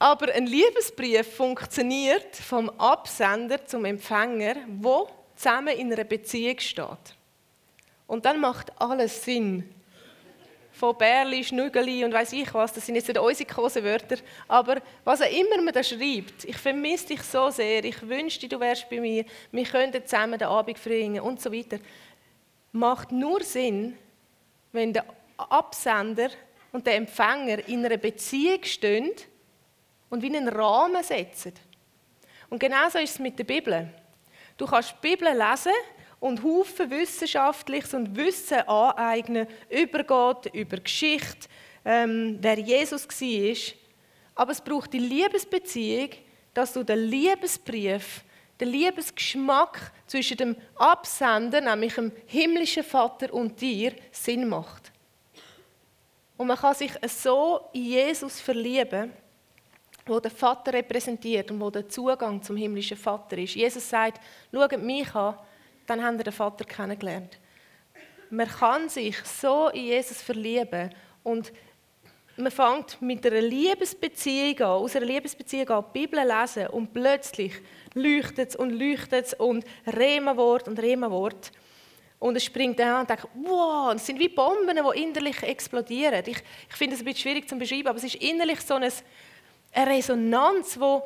Aber 0.02 0.34
ein 0.34 0.48
Liebesbrief 0.48 1.36
funktioniert 1.36 2.34
vom 2.34 2.70
Absender 2.70 3.64
zum 3.64 3.84
Empfänger, 3.84 4.56
wo 4.66 5.08
zusammen 5.36 5.78
in 5.78 5.92
einer 5.92 6.02
Beziehung 6.02 6.58
steht. 6.58 7.14
Und 8.08 8.24
dann 8.24 8.40
macht 8.40 8.72
alles 8.80 9.24
Sinn. 9.24 9.72
Von 10.72 10.98
Bärli, 10.98 11.44
Schnügeli 11.44 12.04
und 12.04 12.12
weiß 12.12 12.32
ich 12.32 12.52
was, 12.52 12.72
das 12.72 12.84
sind 12.84 12.96
jetzt 12.96 13.06
nicht 13.06 13.16
unsere 13.16 13.48
Kosenwörter, 13.48 14.16
aber 14.48 14.82
was 15.04 15.22
auch 15.22 15.30
immer 15.30 15.62
man 15.62 15.72
da 15.72 15.84
schreibt, 15.84 16.46
ich 16.46 16.56
vermisse 16.56 17.06
dich 17.06 17.22
so 17.22 17.50
sehr, 17.50 17.84
ich 17.84 18.02
wünschte, 18.02 18.48
du 18.48 18.58
wärst 18.58 18.90
bei 18.90 18.98
mir, 18.98 19.24
wir 19.52 19.64
könnten 19.64 20.04
zusammen 20.04 20.36
den 20.36 20.48
Abend 20.48 20.80
verbringen 20.80 21.22
und 21.22 21.40
so 21.40 21.52
weiter, 21.52 21.78
macht 22.72 23.12
nur 23.12 23.44
Sinn, 23.44 23.96
wenn 24.72 24.92
der 24.92 25.04
Absender 25.36 26.30
und 26.72 26.88
der 26.88 26.96
Empfänger 26.96 27.68
in 27.68 27.86
einer 27.86 27.98
Beziehung 27.98 28.64
stehen 28.64 29.12
und 30.12 30.20
wie 30.22 30.26
einen 30.26 30.46
Rahmen 30.46 31.02
setzen. 31.02 31.54
Und 32.50 32.58
genauso 32.58 32.98
ist 32.98 33.12
es 33.12 33.18
mit 33.18 33.38
der 33.38 33.44
Bibel. 33.44 33.88
Du 34.58 34.66
kannst 34.66 34.94
die 35.02 35.08
Bibel 35.08 35.26
lesen 35.26 35.72
und 36.20 36.44
Haufen 36.44 36.90
Wissenschaftliches 36.90 37.94
und 37.94 38.14
Wissen 38.14 38.60
aneignen 38.68 39.46
über 39.70 40.04
Gott, 40.04 40.54
über 40.54 40.76
Geschichte, 40.76 41.48
ähm, 41.82 42.36
wer 42.42 42.58
Jesus 42.58 43.08
war. 43.08 43.74
Aber 44.34 44.52
es 44.52 44.60
braucht 44.60 44.92
die 44.92 44.98
Liebesbeziehung, 44.98 46.10
dass 46.52 46.74
du 46.74 46.84
den 46.84 47.06
Liebesbrief, 47.06 48.22
den 48.60 48.68
Liebesgeschmack 48.68 49.92
zwischen 50.06 50.36
dem 50.36 50.56
Absender, 50.76 51.62
nämlich 51.62 51.94
dem 51.94 52.12
himmlischen 52.26 52.84
Vater 52.84 53.32
und 53.32 53.58
dir, 53.58 53.94
Sinn 54.10 54.46
macht. 54.46 54.92
Und 56.36 56.48
man 56.48 56.58
kann 56.58 56.74
sich 56.74 56.92
so 57.08 57.70
in 57.72 57.84
Jesus 57.84 58.42
verlieben, 58.42 59.10
wo 60.06 60.20
der 60.20 60.30
Vater 60.30 60.72
repräsentiert 60.72 61.50
und 61.50 61.60
wo 61.60 61.70
der 61.70 61.88
Zugang 61.88 62.42
zum 62.42 62.56
himmlischen 62.56 62.96
Vater 62.96 63.38
ist. 63.38 63.54
Jesus 63.54 63.88
sagt, 63.88 64.20
schaut 64.52 64.82
mich 64.82 65.14
an, 65.14 65.36
dann 65.86 66.02
haben 66.02 66.16
wir 66.16 66.24
den 66.24 66.32
Vater 66.32 66.64
kennengelernt. 66.64 67.38
Man 68.30 68.48
kann 68.48 68.88
sich 68.88 69.16
so 69.24 69.68
in 69.68 69.84
Jesus 69.84 70.22
verlieben 70.22 70.90
und 71.22 71.52
man 72.36 72.50
fängt 72.50 73.00
mit 73.02 73.26
einer 73.26 73.42
Liebesbeziehung 73.42 74.58
an, 74.60 74.66
aus 74.66 74.96
einer 74.96 75.06
Liebesbeziehung 75.06 75.68
an, 75.68 75.84
die 75.88 75.98
Bibel 76.00 76.20
lesen 76.26 76.66
und 76.68 76.92
plötzlich 76.92 77.52
leuchtet 77.94 78.50
es 78.50 78.56
und 78.56 78.70
leuchtet 78.70 79.26
es 79.26 79.34
und 79.34 79.64
Rema-Wort 79.86 80.66
und 80.66 80.80
Rema-Wort. 80.80 81.52
Und 82.18 82.36
es 82.36 82.44
springt 82.44 82.80
an 82.80 83.00
und 83.00 83.10
denkt, 83.10 83.26
wow, 83.34 83.92
es 83.94 84.06
sind 84.06 84.18
wie 84.18 84.28
Bomben, 84.28 84.76
die 84.76 85.02
innerlich 85.02 85.42
explodieren. 85.42 86.22
Ich, 86.26 86.38
ich 86.70 86.76
finde 86.76 86.94
es 86.94 87.02
ein 87.02 87.04
bisschen 87.04 87.22
schwierig 87.22 87.48
zu 87.48 87.56
beschreiben, 87.56 87.88
aber 87.88 87.98
es 87.98 88.04
ist 88.04 88.14
innerlich 88.14 88.60
so 88.60 88.74
eine, 88.74 88.88
eine 89.72 89.90
Resonanz, 89.90 90.74
die 90.74 91.00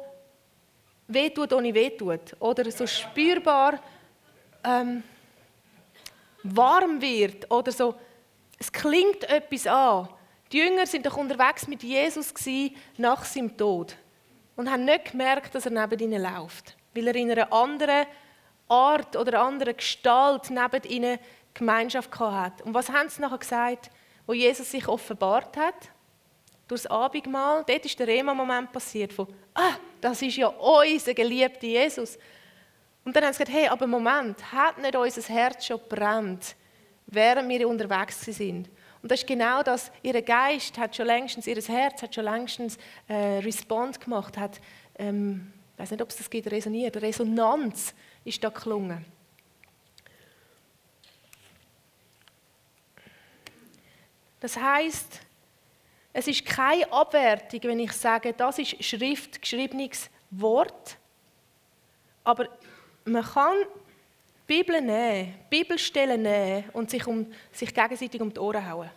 wehtut 1.09 1.53
ohne 1.53 1.75
wehtut. 1.75 2.37
Oder 2.41 2.71
so 2.71 2.87
spürbar 2.87 3.81
ähm, 4.65 5.03
warm 6.43 7.01
wird 7.01 7.51
oder 7.51 7.73
so, 7.73 7.95
es 8.59 8.73
klingt 8.73 9.25
etwas 9.29 9.67
an. 9.67 10.09
Die 10.53 10.59
Jünger 10.59 10.87
sind 10.87 11.07
doch 11.07 11.17
unterwegs 11.17 11.67
mit 11.67 11.83
Jesus 11.83 12.33
nach 12.97 13.25
seinem 13.25 13.57
Tod 13.57 13.97
und 14.55 14.71
haben 14.71 14.85
nicht 14.85 15.11
gemerkt, 15.13 15.55
dass 15.55 15.67
er 15.67 15.73
neben 15.73 15.99
ihnen 16.01 16.23
läuft, 16.23 16.77
weil 16.95 17.09
er 17.09 17.17
in 17.17 17.31
einer 17.31 17.53
anderen 17.53 18.07
Art 18.69 19.17
oder 19.17 19.43
anderen 19.43 19.77
Gestalt 19.77 20.51
neben 20.51 20.89
ihnen 20.89 21.19
Gemeinschaft 21.53 22.19
hat. 22.19 22.63
Und 22.63 22.75
was 22.75 22.91
haben 22.91 23.09
sie 23.09 23.23
nachher 23.23 23.39
gesagt, 23.39 23.91
wo 24.27 24.33
Jesus 24.33 24.71
sich 24.71 24.89
offenbart 24.89 25.57
hat? 25.57 25.91
Durch 26.69 26.83
das 26.83 26.91
Abendmahl, 26.91 27.65
dort 27.67 27.85
ist 27.85 27.99
der 27.99 28.09
Rema-Moment 28.09 28.73
passiert 28.73 29.13
von, 29.13 29.29
ah, 29.55 29.75
das 30.01 30.21
ist 30.23 30.37
ja 30.37 30.49
unser 30.49 31.15
geliebter 31.15 31.67
Jesus. 31.67 32.19
Und 33.05 33.15
dann 33.15 33.25
haben 33.25 33.33
sie 33.33 33.45
gesagt, 33.45 33.57
hey, 33.57 33.69
aber 33.69 33.87
Moment, 33.87 34.53
hat 34.53 34.79
nicht 34.79 34.97
unser 34.97 35.23
Herz 35.33 35.65
schon 35.65 35.81
brennt, 35.89 36.57
während 37.07 37.49
wir 37.49 37.69
unterwegs 37.69 38.21
sind? 38.21 38.69
Und 39.01 39.13
das 39.13 39.21
ist 39.21 39.29
genau 39.29 39.63
das, 39.63 39.93
ihr 40.03 40.21
Geist 40.21 40.77
hat 40.77 40.97
schon 40.97 41.07
längstens, 41.07 41.47
ihr 41.47 41.63
Herz 41.63 42.03
hat 42.03 42.13
schon 42.13 42.25
längstens 42.25 42.77
äh, 43.07 43.39
Respond 43.39 44.01
gemacht, 44.01 44.37
hat, 44.37 44.61
ähm, 44.99 45.53
ich 45.75 45.79
weiß 45.79 45.93
nicht, 45.93 46.03
ob 46.03 46.11
es 46.11 46.17
das 46.17 46.29
gibt, 46.29 46.51
resoniert, 46.51 46.97
Resonanz 46.97 47.95
ist 48.25 48.43
da 48.43 48.49
gelungen. 48.49 49.05
Das 54.41 54.57
heißt, 54.57 55.21
es 56.19 56.27
ist 56.29 56.47
keine 56.47 56.91
Abwertung, 56.91 57.61
wenn 57.65 57.81
ich 57.81 57.93
sage, 57.93 58.33
das 58.33 58.59
ist 58.59 58.83
Schrift, 58.83 59.39
geschriebenes 59.39 60.09
Wort, 60.31 60.97
aber 62.25 62.49
man 63.05 63.23
kann 63.23 63.55
die 64.49 64.55
Bibel 64.55 64.81
nehmen, 64.81 65.35
Bibelstellen 65.51 66.23
nehmen 66.23 66.65
und 66.73 66.89
sich, 66.89 67.07
um, 67.07 67.31
sich 67.53 67.75
gegenseitig 67.75 68.19
um 68.23 68.33
die 68.33 68.41
Ohren 68.41 68.67
hauen. 68.67 68.89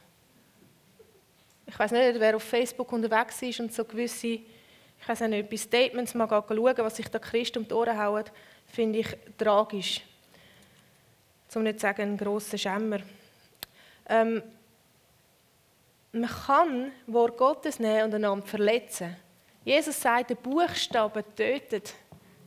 Ich 1.68 1.78
weiß 1.78 1.92
nicht, 1.92 2.18
wer 2.22 2.38
auf 2.38 2.44
Facebook 2.44 2.90
unterwegs 2.94 3.42
ist 3.42 3.60
und 3.60 3.74
so 3.74 3.84
gewisse, 3.84 4.28
ich 4.28 5.06
weiß 5.06 5.20
nicht, 5.20 5.50
bei 5.50 5.58
Statements 5.58 6.14
mal 6.14 6.30
schauen, 6.30 6.78
was 6.78 6.96
sich 6.96 7.10
da 7.10 7.20
Christ 7.20 7.58
um 7.58 7.68
die 7.68 7.74
Ohren 7.74 8.00
hauen, 8.00 8.24
finde 8.66 9.00
ich 9.00 9.18
tragisch. 9.38 10.00
Zum 11.50 11.64
nicht 11.64 11.82
sagen, 11.82 12.14
ein 12.14 12.18
grosser 12.18 12.58
Schämmer. 12.58 13.00
Ähm, 14.08 14.42
man 16.12 16.30
kann 16.30 16.92
Wort 17.08 17.38
Gottes 17.38 17.80
nehmen 17.80 18.06
und 18.06 18.16
einander 18.16 18.46
verletzen. 18.46 19.16
Jesus 19.64 20.00
sagt, 20.00 20.32
der 20.32 20.36
Buchstabe 20.36 21.24
tötet 21.36 21.94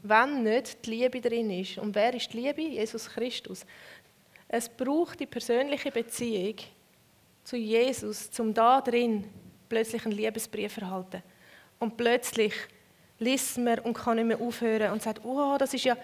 wenn 0.03 0.43
nicht 0.43 0.85
die 0.85 0.91
Liebe 0.91 1.21
drin 1.21 1.51
ist. 1.51 1.79
Und 1.79 1.95
wer 1.95 2.13
ist 2.15 2.33
die 2.33 2.41
Liebe? 2.41 2.63
Jesus 2.63 3.09
Christus. 3.09 3.65
Es 4.49 4.69
braucht 4.69 5.21
die 5.21 5.27
persönliche 5.27 5.91
Beziehung 5.91 6.57
zu 7.45 7.57
Jesus, 7.57 8.31
zum 8.31 8.53
da 8.53 8.81
drin 8.81 9.25
plötzlich 9.69 10.05
einen 10.05 10.15
Liebesbrief 10.15 10.77
erhalten. 10.77 11.23
Und 11.79 11.97
plötzlich 11.97 12.53
liest 13.19 13.59
man 13.59 13.79
und 13.81 13.95
kann 13.95 14.17
nicht 14.17 14.27
mehr 14.27 14.41
aufhören 14.41 14.93
und 14.93 15.03
sagt, 15.03 15.25
oh, 15.25 15.57
das 15.59 15.73
ist 15.73 15.85
ja, 15.85 15.97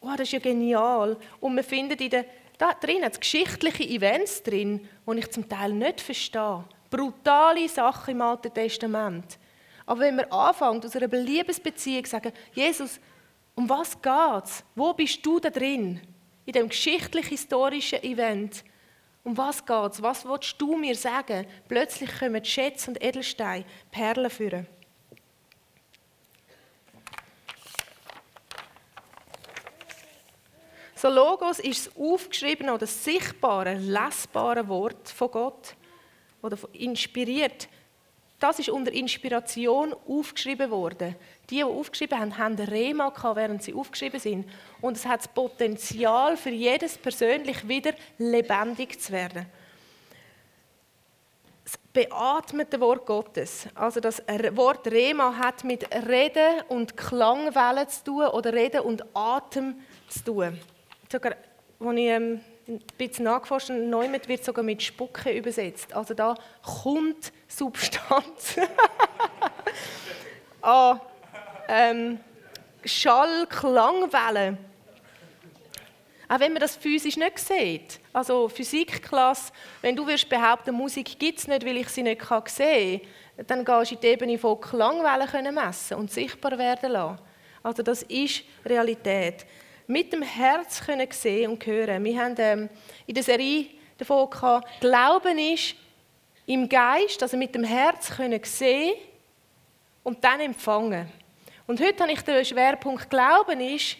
oh, 0.00 0.10
das 0.10 0.22
ist 0.22 0.32
ja 0.32 0.38
genial. 0.38 1.16
Und 1.40 1.54
man 1.54 1.64
findet 1.64 2.00
in 2.00 2.10
der, 2.10 2.24
da 2.58 2.72
drin 2.72 3.02
geschichtliche 3.18 3.84
Events 3.84 4.42
drin, 4.42 4.88
die 5.06 5.18
ich 5.18 5.30
zum 5.30 5.48
Teil 5.48 5.72
nicht 5.72 6.00
verstehe. 6.00 6.64
Brutale 6.92 7.70
Sachen 7.70 8.12
im 8.12 8.20
Alten 8.20 8.52
Testament. 8.52 9.38
Aber 9.86 10.00
wenn 10.00 10.16
man 10.16 10.26
anfängt, 10.26 10.84
aus 10.84 10.94
einer 10.94 11.08
Liebesbeziehung 11.08 12.04
zu 12.04 12.10
sagen, 12.10 12.32
Jesus, 12.52 13.00
um 13.54 13.68
was 13.68 14.00
geht's? 14.00 14.62
Wo 14.74 14.92
bist 14.92 15.24
du 15.24 15.40
da 15.40 15.48
drin? 15.48 16.02
In 16.44 16.52
dem 16.52 16.68
geschichtlich-historischen 16.68 18.02
Event. 18.02 18.62
Um 19.24 19.34
was 19.36 19.64
geht 19.64 19.92
es? 19.92 20.02
Was 20.02 20.26
willst 20.26 20.60
du 20.60 20.76
mir 20.76 20.94
sagen? 20.94 21.46
Plötzlich 21.66 22.10
kommen 22.18 22.44
Schätze 22.44 22.90
und 22.90 23.02
Edelsteine, 23.02 23.64
Perlen 23.90 24.30
führen. 24.30 24.66
So 30.94 31.08
Logos 31.08 31.58
ist 31.58 31.86
das 31.86 31.96
aufgeschriebene 31.96 32.74
oder 32.74 32.86
sichtbare, 32.86 33.74
lesbare 33.74 34.68
Wort 34.68 35.08
von 35.08 35.30
Gott 35.30 35.74
oder 36.42 36.58
inspiriert. 36.72 37.68
Das 38.42 38.58
ist 38.58 38.70
unter 38.70 38.92
Inspiration 38.92 39.94
aufgeschrieben 40.08 40.68
worden. 40.70 41.14
Die, 41.48 41.56
die 41.56 41.64
aufgeschrieben 41.64 42.18
haben, 42.18 42.38
haben 42.38 42.56
Rema 42.56 43.10
gehabt, 43.10 43.36
während 43.36 43.62
sie 43.62 43.72
aufgeschrieben 43.72 44.18
sind. 44.18 44.50
Und 44.80 44.96
es 44.96 45.06
hat 45.06 45.20
das 45.20 45.28
Potenzial 45.28 46.36
für 46.36 46.50
jedes 46.50 46.98
persönlich 46.98 47.68
wieder 47.68 47.92
lebendig 48.18 49.00
zu 49.00 49.12
werden. 49.12 49.46
Das 51.62 51.78
beatmete 51.92 52.80
Wort 52.80 53.06
Gottes, 53.06 53.68
also 53.76 54.00
das 54.00 54.20
Wort 54.56 54.88
Rema 54.88 55.36
hat 55.38 55.62
mit 55.62 55.86
Reden 55.94 56.62
und 56.68 56.96
Klangwellen 56.96 57.88
zu 57.88 58.04
tun 58.04 58.26
oder 58.26 58.52
Reden 58.52 58.80
und 58.80 59.04
Atem 59.14 59.76
zu 60.08 60.24
tun. 60.24 60.58
Sogar, 61.10 61.36
als 61.78 61.96
ich 61.96 62.06
ähm, 62.06 62.40
ein 62.68 62.80
bisschen 62.96 63.24
nachgeforscht 63.24 63.70
habe, 63.70 63.80
Neumet 63.80 64.28
wird 64.28 64.44
sogar 64.44 64.64
mit 64.64 64.82
Spucke 64.82 65.32
übersetzt. 65.32 65.92
Also 65.94 66.14
da 66.14 66.34
kommt 66.62 67.32
Substanz. 67.48 68.56
ah, 70.62 71.00
ähm, 71.68 72.20
Schall, 72.84 73.46
Klangwellen. 73.48 74.58
Auch 76.28 76.40
wenn 76.40 76.52
man 76.52 76.60
das 76.60 76.76
physisch 76.76 77.16
nicht 77.16 77.38
sieht. 77.38 78.00
Also 78.12 78.48
Physikklasse, 78.48 79.52
wenn 79.82 79.94
du 79.94 80.06
wirst 80.06 80.28
behaupten, 80.28 80.74
Musik 80.74 81.18
gibt 81.18 81.40
es 81.40 81.48
nicht, 81.48 81.64
weil 81.64 81.76
ich 81.76 81.88
sie 81.88 82.02
nicht 82.02 82.22
sehen 82.48 83.02
kann, 83.36 83.46
dann 83.46 83.64
gehst 83.64 83.90
du 83.90 83.94
in 83.94 84.00
die 84.00 84.06
Ebene 84.06 84.38
von 84.38 84.60
Klangwellen 84.60 85.54
messen 85.54 85.98
und 85.98 86.10
sichtbar 86.10 86.56
werden 86.56 86.92
lassen. 86.92 87.18
Also 87.62 87.82
das 87.82 88.02
ist 88.04 88.44
Realität. 88.64 89.46
Mit 89.86 90.12
dem 90.12 90.22
Herz 90.22 90.84
können 90.84 91.10
sehen 91.10 91.50
und 91.50 91.66
hören. 91.66 92.04
Wir 92.04 92.18
haben 92.20 92.34
ähm, 92.38 92.68
in 93.06 93.14
der 93.14 93.24
Serie 93.24 93.66
davon 93.98 94.30
gehabt, 94.30 94.80
Glauben 94.80 95.38
ist 95.38 95.74
im 96.46 96.68
Geist, 96.68 97.22
also 97.22 97.36
mit 97.36 97.54
dem 97.54 97.64
Herz 97.64 98.10
können 98.10 98.40
sehen 98.44 98.94
und 100.02 100.22
dann 100.24 100.40
empfangen. 100.40 101.08
Und 101.66 101.80
heute 101.80 102.02
habe 102.02 102.12
ich 102.12 102.20
den 102.22 102.44
Schwerpunkt 102.44 103.08
Glauben 103.08 103.60
ist, 103.60 103.96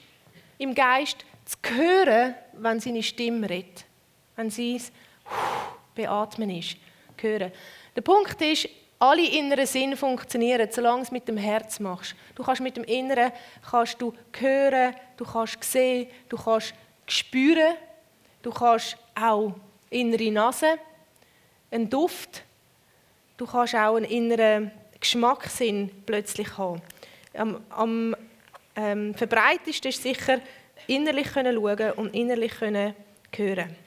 im 0.58 0.74
Geist 0.74 1.24
zu 1.44 1.56
hören, 1.74 2.34
wenn 2.52 2.80
seine 2.80 3.02
Stimme 3.02 3.48
redet. 3.48 3.84
Wenn 4.36 4.50
sie 4.50 4.76
es 4.76 4.92
beatmen 5.94 6.50
ist. 6.50 6.76
Hören. 7.20 7.52
Der 7.94 8.00
Punkt 8.00 8.40
ist, 8.40 8.68
alle 9.02 9.26
inneren 9.26 9.66
Sinn 9.66 9.96
funktionieren, 9.96 10.68
solange 10.70 10.98
du 10.98 11.02
es 11.02 11.10
mit 11.10 11.26
dem 11.26 11.36
Herz 11.36 11.80
machst. 11.80 12.14
Du 12.36 12.44
kannst 12.44 12.60
mit 12.60 12.76
dem 12.76 12.84
Inneren 12.84 13.32
kannst 13.68 14.00
du 14.00 14.14
hören, 14.38 14.94
du 15.16 15.24
kannst 15.24 15.64
sehen, 15.64 16.06
du 16.28 16.36
kannst 16.36 16.72
spüren, 17.08 17.74
du 18.42 18.52
kannst 18.52 18.96
auch 19.16 19.54
innere 19.90 20.30
Nase, 20.30 20.78
einen 21.72 21.90
Duft, 21.90 22.44
du 23.38 23.44
kannst 23.44 23.74
auch 23.74 23.96
einen 23.96 24.04
inneren 24.04 24.70
Geschmackssinn 25.00 25.90
plötzlich 26.06 26.56
haben. 26.56 26.80
Am, 27.34 27.60
am 27.70 28.16
ähm, 28.76 29.14
verbreitetsten 29.16 29.88
ist 29.88 30.00
sicher 30.00 30.38
innerlich 30.86 31.26
können 31.26 31.56
schauen 31.56 31.92
und 31.96 32.14
innerlich 32.14 32.52
können 32.52 32.94
hören. 33.34 33.81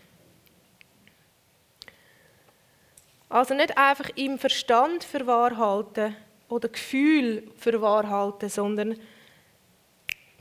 Also 3.29 3.53
nicht 3.53 3.77
einfach 3.77 4.09
im 4.15 4.37
Verstand 4.37 5.03
für 5.03 5.25
wahr 5.25 5.57
halten 5.57 6.15
oder 6.47 6.69
Gefühl 6.69 7.51
für 7.57 7.81
wahr 7.81 8.07
halten, 8.07 8.49
sondern 8.49 8.99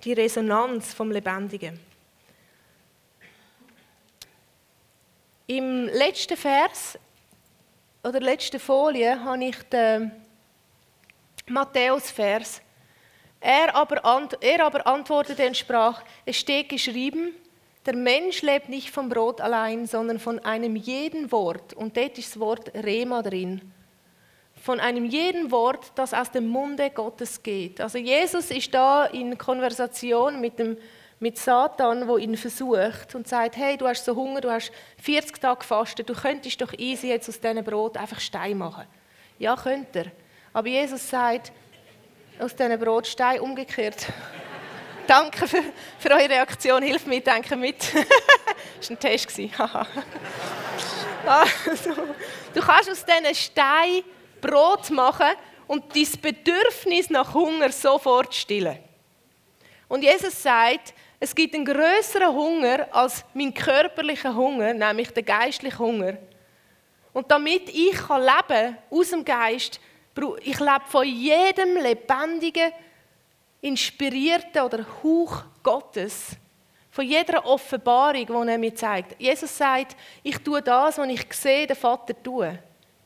die 0.05 0.13
Resonanz 0.13 0.93
vom 0.93 1.11
Lebendigen. 1.11 1.81
Im 5.47 5.87
letzten 5.87 6.37
Vers 6.37 6.99
oder 8.03 8.21
letzten 8.21 8.61
Folie 8.61 9.23
habe 9.23 9.45
ich 9.45 9.57
den 9.65 10.11
Matthäus-Vers. 11.47 12.61
Er 13.41 13.75
aber, 13.75 13.97
er 14.41 14.65
aber 14.65 14.87
antwortete 14.87 15.47
und 15.47 15.57
sprach: 15.57 16.03
Es 16.25 16.37
steht 16.37 16.69
geschrieben, 16.69 17.35
der 17.87 17.97
Mensch 17.97 18.43
lebt 18.43 18.69
nicht 18.69 18.91
vom 18.91 19.09
Brot 19.09 19.41
allein, 19.41 19.87
sondern 19.87 20.19
von 20.19 20.39
einem 20.39 20.77
jeden 20.77 21.31
Wort. 21.31 21.75
Und 21.75 21.97
dort 21.97 22.17
ist 22.19 22.31
das 22.31 22.41
Wort 22.41 22.73
Rema 22.75 23.23
drin. 23.23 23.61
Von 24.55 24.81
einem 24.81 25.05
jeden 25.05 25.51
Wort, 25.51 25.93
das 25.95 26.15
aus 26.15 26.31
dem 26.31 26.49
Munde 26.49 26.89
Gottes 26.91 27.43
geht. 27.43 27.81
Also 27.81 27.99
Jesus 27.99 28.51
ist 28.51 28.73
da 28.73 29.05
in 29.05 29.37
Konversation 29.37 30.41
mit, 30.41 30.59
dem, 30.59 30.79
mit 31.21 31.37
Satan, 31.37 32.09
wo 32.09 32.17
ihn 32.17 32.39
versucht 32.39 33.15
und 33.15 33.29
sagt, 33.29 33.59
hey, 33.59 33.77
du 33.77 33.87
hast 33.87 34.07
so 34.07 34.17
Hunger, 34.17 34.41
du 34.41 34.51
hast 34.51 34.73
40 35.03 35.39
Tage 35.39 35.59
gefastet, 35.59 36.09
du 36.09 36.15
könntest 36.15 36.63
doch 36.63 36.73
easy 36.79 37.09
jetzt 37.09 37.29
aus 37.29 37.39
diesem 37.39 37.63
Brot 37.63 37.99
einfach 37.99 38.21
Stein 38.21 38.57
machen. 38.57 38.85
Ja, 39.39 39.57
könnte 39.57 39.99
er. 39.99 40.07
Aber 40.55 40.69
Jesus 40.69 41.11
sagt, 41.11 41.53
aus 42.39 42.57
diesem 42.57 42.79
Brot 42.81 43.07
Stein 43.07 43.41
umgekehrt. 43.41 44.07
Danke 45.07 45.47
für, 45.47 45.63
für 45.99 46.11
eure 46.11 46.31
Reaktion. 46.31 46.83
Hilf 46.83 47.07
mir, 47.07 47.21
denke 47.21 47.57
mit. 47.57 47.77
das 48.79 48.91
war 48.91 48.97
ein 48.97 49.01
Test. 49.01 49.29
also, 51.27 51.91
du 52.55 52.61
kannst 52.61 52.91
aus 52.91 53.05
diesen 53.05 53.35
Steinen 53.35 54.05
Brot 54.41 54.91
machen 54.91 55.31
und 55.67 55.95
dein 55.95 56.09
Bedürfnis 56.21 57.11
nach 57.11 57.33
Hunger 57.35 57.71
sofort 57.71 58.35
stillen. 58.35 58.79
Und 59.89 60.03
Jesus 60.03 60.43
sagt, 60.43 60.95
es 61.21 61.35
gibt 61.35 61.55
einen 61.55 61.65
größeren 61.65 62.35
Hunger 62.35 62.89
als 62.91 63.25
mein 63.33 63.55
körperlicher 63.55 64.35
Hunger, 64.35 64.75
nämlich 64.75 65.11
der 65.11 65.23
geistliche 65.23 65.79
Hunger. 65.79 66.19
Und 67.13 67.31
damit 67.31 67.69
ich 67.69 67.93
leben 67.93 68.49
kann, 68.49 68.79
aus 68.91 69.11
dem 69.11 69.25
Geist, 69.25 69.81
ich 70.43 70.59
lebe 70.59 70.83
von 70.89 71.07
jedem 71.07 71.77
lebendigen 71.77 72.73
inspirierten 73.65 74.63
oder 74.63 74.85
Hauch 75.03 75.43
Gottes, 75.63 76.37
von 76.91 77.05
jeder 77.05 77.45
Offenbarung, 77.45 78.27
die 78.27 78.51
er 78.53 78.59
mir 78.59 78.75
zeigt. 78.75 79.21
Jesus 79.21 79.57
sagt, 79.57 79.97
ich 80.23 80.39
tue 80.39 80.63
das, 80.63 80.99
was 80.99 81.09
ich 81.09 81.33
sehe, 81.33 81.67
der 81.67 81.75
Vater 81.75 82.15
tun. 82.23 82.57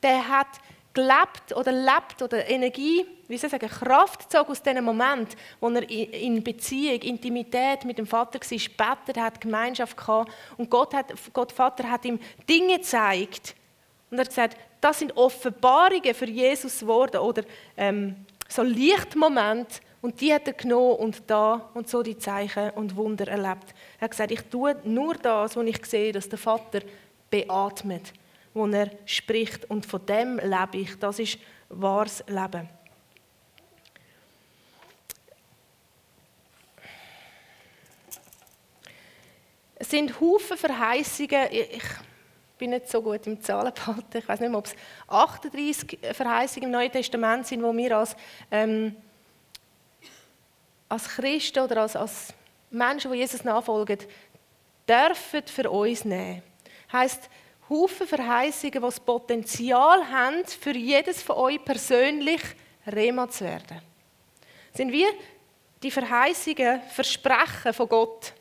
Der 0.03 0.27
hat 0.27 0.47
gelebt 0.93 1.55
oder 1.55 1.71
lebt 1.71 2.21
oder 2.21 2.47
Energie, 2.47 3.05
wie 3.27 3.37
soll 3.37 3.47
ich 3.47 3.51
sagen, 3.51 3.67
Kraft 3.67 4.23
gezogen 4.23 4.51
aus 4.51 4.61
diesem 4.61 4.83
Moment, 4.83 5.35
wo 5.59 5.69
er 5.69 5.89
in 5.89 6.43
Beziehung, 6.43 7.01
Intimität 7.01 7.85
mit 7.85 7.97
dem 7.97 8.05
Vater 8.05 8.39
war, 8.39 8.95
betet 9.05 9.17
hat, 9.17 9.41
Gemeinschaft 9.41 9.95
gehabt 9.95 10.31
und 10.57 10.69
Gott, 10.69 10.93
hat, 10.93 11.13
Gott 11.33 11.51
Vater 11.51 11.89
hat 11.89 12.05
ihm 12.05 12.19
Dinge 12.47 12.77
gezeigt 12.77 13.55
und 14.11 14.17
er 14.17 14.21
hat 14.21 14.29
gesagt, 14.29 14.57
das 14.81 14.99
sind 14.99 15.15
Offenbarungen 15.15 16.13
für 16.13 16.27
Jesus 16.27 16.81
geworden 16.81 17.17
oder 17.17 17.43
ähm, 17.77 18.15
so 18.47 18.61
Lichtmomente, 18.61 19.79
und 20.01 20.21
die 20.21 20.33
hat 20.33 20.47
er 20.47 20.53
genommen 20.53 20.95
und 20.95 21.23
da 21.27 21.69
und 21.73 21.89
so 21.89 22.01
die 22.01 22.17
Zeichen 22.17 22.69
und 22.71 22.95
Wunder 22.95 23.27
erlebt. 23.27 23.73
Er 23.99 24.05
hat 24.05 24.11
gesagt, 24.11 24.31
ich 24.31 24.43
tue 24.43 24.75
nur 24.85 25.15
das, 25.15 25.57
wo 25.57 25.61
ich 25.61 25.85
sehe, 25.85 26.13
dass 26.13 26.29
der 26.29 26.39
Vater 26.39 26.81
beatmet, 27.29 28.13
wo 28.53 28.65
er 28.67 28.89
spricht. 29.05 29.69
Und 29.69 29.85
von 29.85 30.05
dem 30.05 30.37
lebe 30.37 30.77
ich. 30.77 30.97
Das 30.99 31.19
ist 31.19 31.37
wahres 31.67 32.23
Leben. 32.27 32.69
Es 39.75 39.89
sind 39.89 40.19
Haufen 40.19 40.57
Verheißungen. 40.57 41.47
Ich 41.51 41.83
bin 42.57 42.69
nicht 42.69 42.89
so 42.89 43.01
gut 43.01 43.25
im 43.27 43.41
Zahlenbehalten. 43.41 44.19
Ich 44.19 44.27
weiß 44.27 44.39
nicht 44.39 44.49
mehr, 44.49 44.59
ob 44.59 44.65
es 44.65 44.75
38 45.07 45.99
Verheißungen 46.13 46.65
im 46.65 46.71
Neuen 46.71 46.91
Testament 46.91 47.47
sind, 47.47 47.63
wo 47.63 47.75
wir 47.75 47.97
als 47.97 48.15
ähm, 48.51 48.95
als 50.89 51.07
Christen 51.07 51.59
oder 51.59 51.81
als, 51.81 51.95
als 51.95 52.33
Menschen, 52.71 53.11
die 53.11 53.19
Jesus 53.19 53.43
nachfolgen, 53.43 53.99
dürfen 54.87 55.43
für 55.45 55.69
uns 55.69 56.03
nehmen. 56.03 56.41
Heißt 56.91 57.29
Haufen 57.69 58.07
Verheißungen, 58.07 58.73
die 58.73 58.79
das 58.79 58.99
Potenzial 58.99 60.09
haben, 60.09 60.43
für 60.45 60.75
jedes 60.75 61.21
von 61.21 61.35
euch 61.35 61.63
persönlich 61.63 62.41
Rema 62.87 63.29
zu 63.29 63.45
werden. 63.45 63.81
Sind 64.73 64.91
wir 64.91 65.09
die 65.83 65.91
Verheißungen, 65.91 66.81
Versprechen 66.89 67.73
von 67.73 67.87
Gott? 67.87 68.33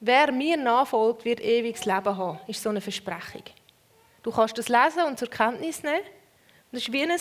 Wer 0.00 0.32
mir 0.32 0.56
nachfolgt, 0.56 1.26
wird 1.26 1.40
ewiges 1.40 1.84
Leben 1.84 2.16
haben, 2.16 2.40
ist 2.46 2.62
so 2.62 2.70
eine 2.70 2.80
Versprechung. 2.80 3.42
Du 4.22 4.30
kannst 4.30 4.56
das 4.56 4.68
lesen 4.68 5.04
und 5.06 5.18
zur 5.18 5.28
Kenntnis 5.28 5.82
nehmen. 5.82 6.00
Das 6.72 6.82
ist 6.82 6.92
wie 6.92 7.02
ein 7.02 7.18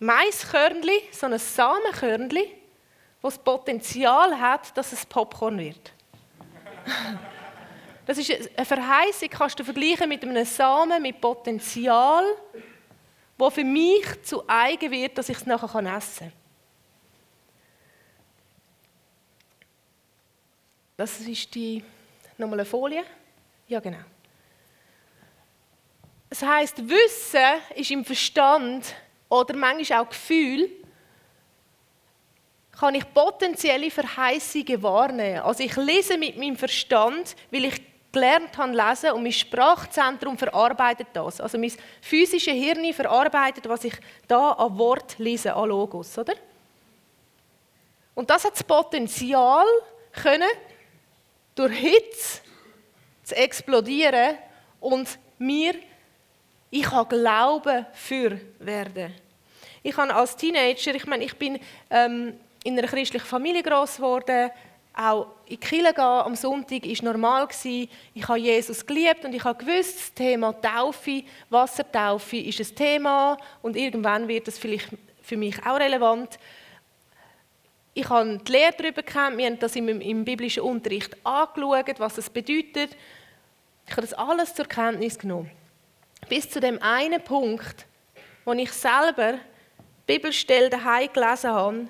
Maiskörnli, 0.00 1.02
so 1.12 1.26
ein 1.26 1.38
Samenkörnli, 1.38 2.56
das 3.22 3.38
Potenzial 3.38 4.40
hat, 4.40 4.76
dass 4.76 4.92
es 4.92 5.06
Popcorn 5.06 5.58
wird. 5.58 5.92
Das 8.06 8.18
ist 8.18 8.32
eine 8.56 8.66
Verheißung, 8.66 9.28
kannst 9.28 9.60
du 9.60 9.62
vergleichen 9.62 10.08
mit 10.08 10.24
einem 10.24 10.44
Samen, 10.44 11.00
mit 11.00 11.20
Potenzial, 11.20 12.24
wo 13.38 13.50
für 13.50 13.62
mich 13.62 14.04
zu 14.24 14.42
eigen 14.48 14.90
wird, 14.90 15.16
dass 15.16 15.28
ich 15.28 15.36
es 15.36 15.46
nachher 15.46 15.96
essen 15.96 16.18
kann. 16.18 16.32
Das 20.96 21.20
ist 21.20 21.54
die 21.54 21.84
nochmal 22.36 22.58
eine 22.58 22.66
Folie. 22.66 23.04
Ja, 23.68 23.78
genau. 23.78 24.02
Das 26.28 26.42
heißt, 26.42 26.88
Wissen 26.88 27.60
ist 27.76 27.92
im 27.92 28.04
Verstand 28.04 28.92
oder 29.30 29.56
manchmal 29.56 30.00
auch 30.00 30.10
Gefühl, 30.10 30.68
kann 32.78 32.94
ich 32.94 33.14
potenzielle 33.14 33.90
Verheißungen 33.90 34.82
wahrnehmen. 34.82 35.40
Also 35.40 35.62
ich 35.62 35.76
lese 35.76 36.18
mit 36.18 36.36
meinem 36.36 36.56
Verstand, 36.56 37.36
weil 37.50 37.66
ich 37.66 37.82
gelernt 38.12 38.56
habe 38.58 38.72
lesen 38.72 39.12
und 39.12 39.22
mein 39.22 39.32
Sprachzentrum 39.32 40.36
verarbeitet 40.36 41.08
das. 41.12 41.40
Also 41.40 41.58
mein 41.58 41.72
physisches 42.00 42.54
Hirn 42.54 42.92
verarbeitet, 42.92 43.68
was 43.68 43.84
ich 43.84 43.94
da 44.26 44.52
an 44.52 44.76
Wort 44.78 45.18
lese, 45.18 45.54
an 45.54 45.68
Logos, 45.68 46.18
oder? 46.18 46.34
Und 48.14 48.28
das 48.28 48.44
hat 48.44 48.54
das 48.54 48.64
Potenzial 48.64 49.66
können, 50.12 50.50
durch 51.54 51.72
Hitze 51.72 52.40
zu 53.22 53.36
explodieren 53.36 54.36
und 54.80 55.18
mir, 55.38 55.74
ich 56.70 56.90
habe 56.90 57.16
Glauben 57.16 57.86
für 57.92 58.40
werden. 58.58 59.12
Ich 59.82 59.96
habe 59.96 60.14
als 60.14 60.36
Teenager, 60.36 60.94
ich 60.94 61.06
meine, 61.06 61.24
ich 61.24 61.36
bin 61.36 61.58
ähm, 61.90 62.34
in 62.62 62.78
einer 62.78 62.86
christlichen 62.86 63.26
Familie 63.26 63.62
groß 63.62 63.96
geworden, 63.96 64.50
auch 64.94 65.28
in 65.46 65.50
die 65.50 65.56
Kirche 65.56 65.94
gehen 65.94 66.04
am 66.04 66.34
Sonntag 66.34 66.84
war 66.84 67.04
normal. 67.04 67.48
Ich 68.14 68.28
habe 68.28 68.38
Jesus 68.38 68.84
geliebt 68.84 69.24
und 69.24 69.34
ich 69.34 69.42
habe 69.42 69.64
gewusst, 69.64 69.98
das 69.98 70.14
Thema 70.14 70.52
Taufe, 70.60 71.22
Wassertaufe 71.48 72.36
ist 72.36 72.60
ein 72.60 72.74
Thema 72.74 73.36
und 73.62 73.76
irgendwann 73.76 74.28
wird 74.28 74.48
das 74.48 74.58
vielleicht 74.58 74.88
für 75.22 75.36
mich 75.36 75.64
auch 75.64 75.78
relevant. 75.78 76.38
Ich 77.94 78.08
habe 78.08 78.38
die 78.38 78.52
Lehre 78.52 78.74
darüber 78.76 79.02
gekannt, 79.02 79.38
wir 79.38 79.46
haben 79.46 79.58
das 79.58 79.74
im, 79.76 79.88
im 80.00 80.24
biblischen 80.24 80.62
Unterricht 80.62 81.16
angeschaut, 81.24 81.98
was 81.98 82.14
das 82.14 82.28
bedeutet. 82.28 82.96
Ich 83.86 83.92
habe 83.92 84.02
das 84.02 84.12
alles 84.12 84.54
zur 84.54 84.66
Kenntnis 84.66 85.18
genommen. 85.18 85.50
Bis 86.28 86.48
zu 86.48 86.60
dem 86.60 86.80
einen 86.82 87.22
Punkt, 87.22 87.86
wo 88.44 88.52
ich 88.52 88.72
selber 88.72 89.38
Bibelstellen 90.06 90.70
daheim 90.70 91.12
gelesen 91.12 91.50
habe, 91.50 91.88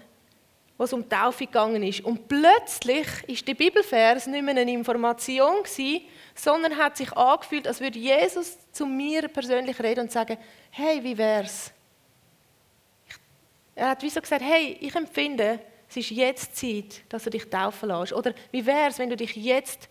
wo 0.81 0.85
es 0.85 0.95
um 0.95 1.03
die 1.03 1.11
Taufe 1.11 1.45
gegangen 1.45 1.83
ist. 1.83 2.01
Und 2.01 2.27
plötzlich 2.27 3.07
ist 3.27 3.47
der 3.47 3.53
Bibelvers 3.53 4.27
nicht 4.27 4.43
mehr 4.43 4.57
eine 4.57 4.73
Information 4.73 5.63
gewesen, 5.63 6.07
sondern 6.35 6.79
hat 6.79 6.97
sich 6.97 7.13
angefühlt, 7.13 7.69
als 7.69 7.83
würde 7.83 7.99
Jesus 7.99 8.57
zu 8.73 8.87
mir 8.87 9.29
persönlich 9.29 9.79
reden 9.79 10.01
und 10.01 10.11
sagen, 10.11 10.39
hey, 10.71 11.05
wie 11.05 11.19
wär's? 11.19 11.71
Er 13.75 13.91
hat 13.91 14.03
wie 14.03 14.09
so 14.09 14.23
gesagt, 14.23 14.43
hey, 14.43 14.79
ich 14.81 14.95
empfinde, 14.95 15.61
es 15.87 15.99
ist 15.99 16.11
jetzt 16.13 16.57
Zeit, 16.57 17.03
dass 17.11 17.25
du 17.25 17.31
dich 17.31 17.51
taufen 17.51 17.91
lässt. 17.91 18.15
Oder 18.15 18.33
wie 18.51 18.65
wär's, 18.65 18.99
wenn 18.99 19.11
du 19.11 19.17
dich 19.17 19.37
jetzt 19.37 19.90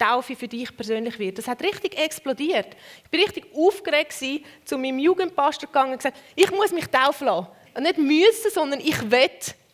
Taufe 0.00 0.34
für 0.34 0.48
dich 0.48 0.74
persönlich 0.76 1.18
wird. 1.18 1.38
Das 1.38 1.48
hat 1.48 1.62
richtig 1.62 1.98
explodiert. 1.98 2.68
Ich 3.04 3.10
bin 3.10 3.20
richtig 3.20 3.46
aufgeregt 3.54 4.18
gewesen, 4.18 4.44
zu 4.64 4.78
meinem 4.78 4.98
Jugendpastor 4.98 5.68
gegangen 5.68 5.92
und 5.92 5.98
gesagt, 5.98 6.18
ich 6.34 6.50
muss 6.50 6.72
mich 6.72 6.86
taufen 6.86 7.26
lassen. 7.26 7.48
Nicht 7.80 7.98
müssen, 7.98 8.50
sondern 8.52 8.80
ich 8.80 9.10
will 9.10 9.30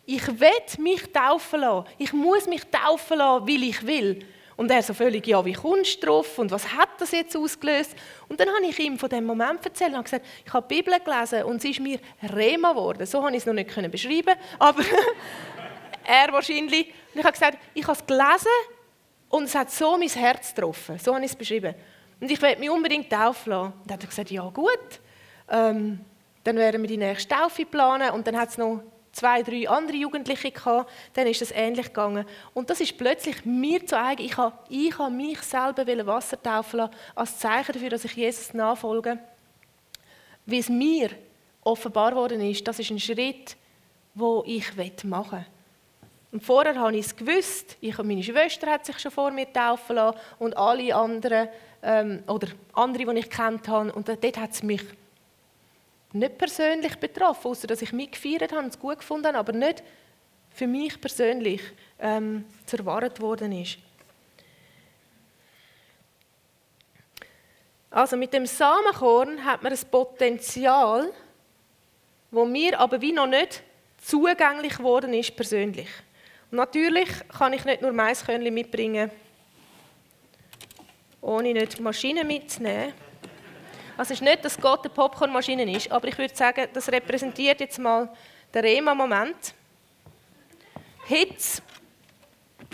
ich 0.07 0.27
will 0.29 0.51
mich 0.79 1.03
taufen 1.13 1.61
lassen. 1.61 1.89
Ich 1.99 2.13
muss 2.13 2.47
mich 2.47 2.63
taufen 2.71 3.19
lassen, 3.19 3.49
weil 3.49 3.63
ich 3.65 3.85
will. 3.87 4.25
Und 4.57 4.71
er 4.71 4.83
so 4.83 4.95
völlig, 4.95 5.27
ja, 5.27 5.45
wie 5.45 5.53
kommst 5.53 6.03
du 6.03 6.07
drauf 6.07 6.39
und 6.39 6.51
was 6.51 6.73
hat 6.73 6.89
das 6.99 7.11
jetzt 7.11 7.37
ausgelöst? 7.37 7.95
Und 8.27 8.41
dann 8.41 8.49
habe 8.49 8.65
ich 8.65 8.79
ihm 8.79 8.99
von 8.99 9.11
dem 9.11 9.25
Moment 9.25 9.63
erzählt 9.67 9.95
und 9.95 10.05
gesagt, 10.05 10.25
ich 10.47 10.53
habe 10.53 10.67
die 10.67 10.77
Bibel 10.77 10.99
gelesen 10.99 11.43
und 11.43 11.61
sie 11.61 11.73
ist 11.73 11.81
mir 11.81 11.99
Rema 12.35 12.71
geworden. 12.71 13.05
So 13.05 13.23
habe 13.23 13.33
ich 13.33 13.39
es 13.39 13.47
noch 13.47 13.53
nicht 13.53 13.91
beschreiben 13.91 14.35
aber 14.59 14.83
er 16.05 16.33
wahrscheinlich. 16.33 16.87
Und 17.13 17.21
ich 17.21 17.25
habe 17.25 17.33
gesagt, 17.33 17.59
ich 17.75 17.87
habe 17.87 17.99
es 17.99 18.07
gelesen 18.07 18.76
und 19.29 19.45
es 19.45 19.55
hat 19.55 19.71
so 19.71 19.97
mein 19.99 20.09
Herz 20.09 20.55
getroffen. 20.55 20.99
So 20.99 21.15
habe 21.15 21.25
ich 21.25 21.33
es 21.33 21.37
beschrieben. 21.37 21.75
Und 22.21 22.31
ich 22.31 22.41
will 22.41 22.57
mich 22.57 22.71
unbedingt 22.71 23.11
taufen 23.11 23.51
lassen. 23.51 23.73
Und 23.73 23.87
dann 23.87 23.95
hat 23.95 24.05
er 24.05 24.09
gesagt, 24.09 24.31
ja 24.31 24.49
gut, 24.49 25.01
ähm, 25.51 26.01
dann 26.45 26.57
werden 26.57 26.81
wir 26.81 26.89
die 26.89 26.97
nächste 26.97 27.35
Taufe 27.35 27.65
planen 27.67 28.11
und 28.11 28.27
dann 28.27 28.37
hat 28.37 28.51
es 28.51 28.59
noch 28.59 28.83
zwei, 29.17 29.43
drei 29.43 29.69
andere 29.69 29.97
Jugendliche 29.97 30.51
gehabt, 30.51 30.91
dann 31.15 31.27
ist 31.27 31.43
es 31.43 31.51
ähnlich 31.51 31.87
gegangen. 31.87 32.27
Und 32.55 32.71
das 32.71 32.81
ist 32.81 32.97
plötzlich 32.99 33.45
mir 33.45 33.85
zu 33.85 33.99
eigen. 33.99 34.23
Ich 34.23 34.37
habe, 34.37 34.57
ich 34.69 34.97
habe 34.99 35.13
mich 35.13 35.41
selber 35.41 36.07
Wasser 36.07 36.41
taufen 36.41 36.79
lassen, 36.79 36.95
als 37.15 37.39
Zeichen 37.39 37.73
dafür, 37.73 37.91
dass 37.91 38.05
ich 38.05 38.13
Jesus 38.13 38.55
nachfolge. 38.55 39.19
Wie 40.45 40.59
es 40.59 40.69
mir 40.69 41.11
offenbar 41.63 42.15
worden 42.15 42.41
ist, 42.43 42.69
das 42.69 42.79
ist 42.79 42.91
ein 42.91 43.01
Schritt, 43.01 43.57
wo 44.15 44.45
ich 44.47 44.65
machen 45.05 45.39
will. 45.39 45.56
Und 46.33 46.43
vorher 46.43 46.75
habe 46.77 46.97
ich 46.97 47.07
es 47.07 47.17
gewusst. 47.17 47.77
Ich, 47.81 47.97
meine 47.99 48.23
Schwester 48.23 48.71
hat 48.71 48.85
sich 48.85 48.99
schon 48.99 49.11
vor 49.11 49.31
mir 49.31 49.51
taufen 49.53 49.97
lassen 49.97 50.19
und 50.39 50.57
alle 50.57 50.95
anderen, 50.95 51.49
ähm, 51.83 52.23
oder 52.27 52.49
andere, 52.75 53.15
die 53.15 53.21
ich 53.21 53.31
kennt 53.31 53.69
habe. 53.69 53.93
Und 53.93 54.09
dort 54.09 54.37
hat 54.37 54.51
es 54.53 54.63
mich 54.63 54.83
nicht 56.13 56.39
persönlich 56.39 56.97
betroffen, 56.97 57.51
außer 57.51 57.67
dass 57.67 57.83
ich 57.83 57.93
mitgefeiert 57.93 58.53
habe 58.53 58.63
und 58.63 58.69
es 58.69 58.79
gut 58.79 58.99
gefunden 58.99 59.29
habe, 59.29 59.39
aber 59.39 59.53
nicht 59.53 59.83
für 60.51 60.67
mich 60.67 61.01
persönlich 61.01 61.61
ähm, 62.01 62.45
zerwahrt 62.65 63.21
worden 63.21 63.53
ist. 63.53 63.79
Also 67.91 68.17
mit 68.17 68.33
dem 68.33 68.47
Samenkorn 68.47 69.45
hat 69.45 69.63
man 69.63 69.73
ein 69.73 69.91
Potenzial, 69.91 71.13
wo 72.31 72.45
mir 72.45 72.79
aber 72.79 73.01
wie 73.01 73.13
noch 73.13 73.27
nicht 73.27 73.63
zugänglich 74.03 74.77
geworden 74.77 75.15
ist 75.15 75.35
persönlich. 75.35 75.89
Natürlich 76.57 77.11
kann 77.29 77.53
ich 77.53 77.67
nicht 77.67 77.83
nur 77.83 77.93
Maiskörnchen 77.93 78.55
mitbringen, 78.55 79.11
ohne 81.21 81.53
nicht 81.53 81.79
Maschinen 81.81 82.27
mitzunehmen. 82.27 82.95
Also 83.99 84.15
es 84.15 84.21
ist 84.21 84.27
nicht, 84.27 84.43
dass 84.43 84.59
Gott 84.59 84.81
eine 84.81 84.95
Popcornmaschine 84.95 85.71
ist, 85.71 85.93
aber 85.93 86.09
ich 86.09 86.17
würde 86.17 86.35
sagen, 86.35 86.67
das 86.73 86.91
repräsentiert 86.91 87.61
jetzt 87.61 87.79
mal 87.79 88.09
den 88.55 88.65
Rema-Moment. 88.65 89.55
Hitze 91.07 91.61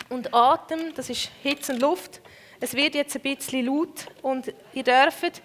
und 0.09 0.33
Atem, 0.33 0.95
das 0.95 1.11
ist 1.11 1.31
Hitze 1.43 1.73
und 1.73 1.81
Luft. 1.81 2.21
Es 2.61 2.75
wird 2.75 2.95
jetzt 2.95 3.17
ein 3.17 3.23
bisschen 3.23 3.67
laut 3.67 4.07
und 4.23 4.55
ihr 4.75 4.85
dürft 4.85 5.43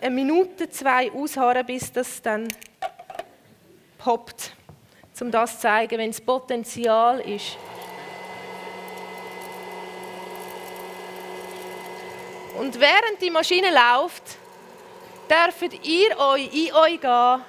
eine 0.00 0.14
Minute, 0.14 0.70
zwei 0.70 1.10
ausharren, 1.10 1.66
bis 1.66 1.92
das 1.92 2.22
dann 2.22 2.46
poppt, 3.98 4.52
um 5.20 5.32
das 5.32 5.54
zu 5.54 5.62
zeigen, 5.62 5.98
wenn 5.98 6.10
das 6.10 6.20
Potenzial 6.20 7.18
ist. 7.20 7.58
Und 12.60 12.78
während 12.78 13.22
die 13.22 13.30
Maschine 13.30 13.68
läuft, 13.70 14.22
dürft 15.30 15.82
ihr 15.82 16.18
euch 16.18 16.52
in 16.52 16.74
euch 16.74 17.00
gehen 17.00 17.40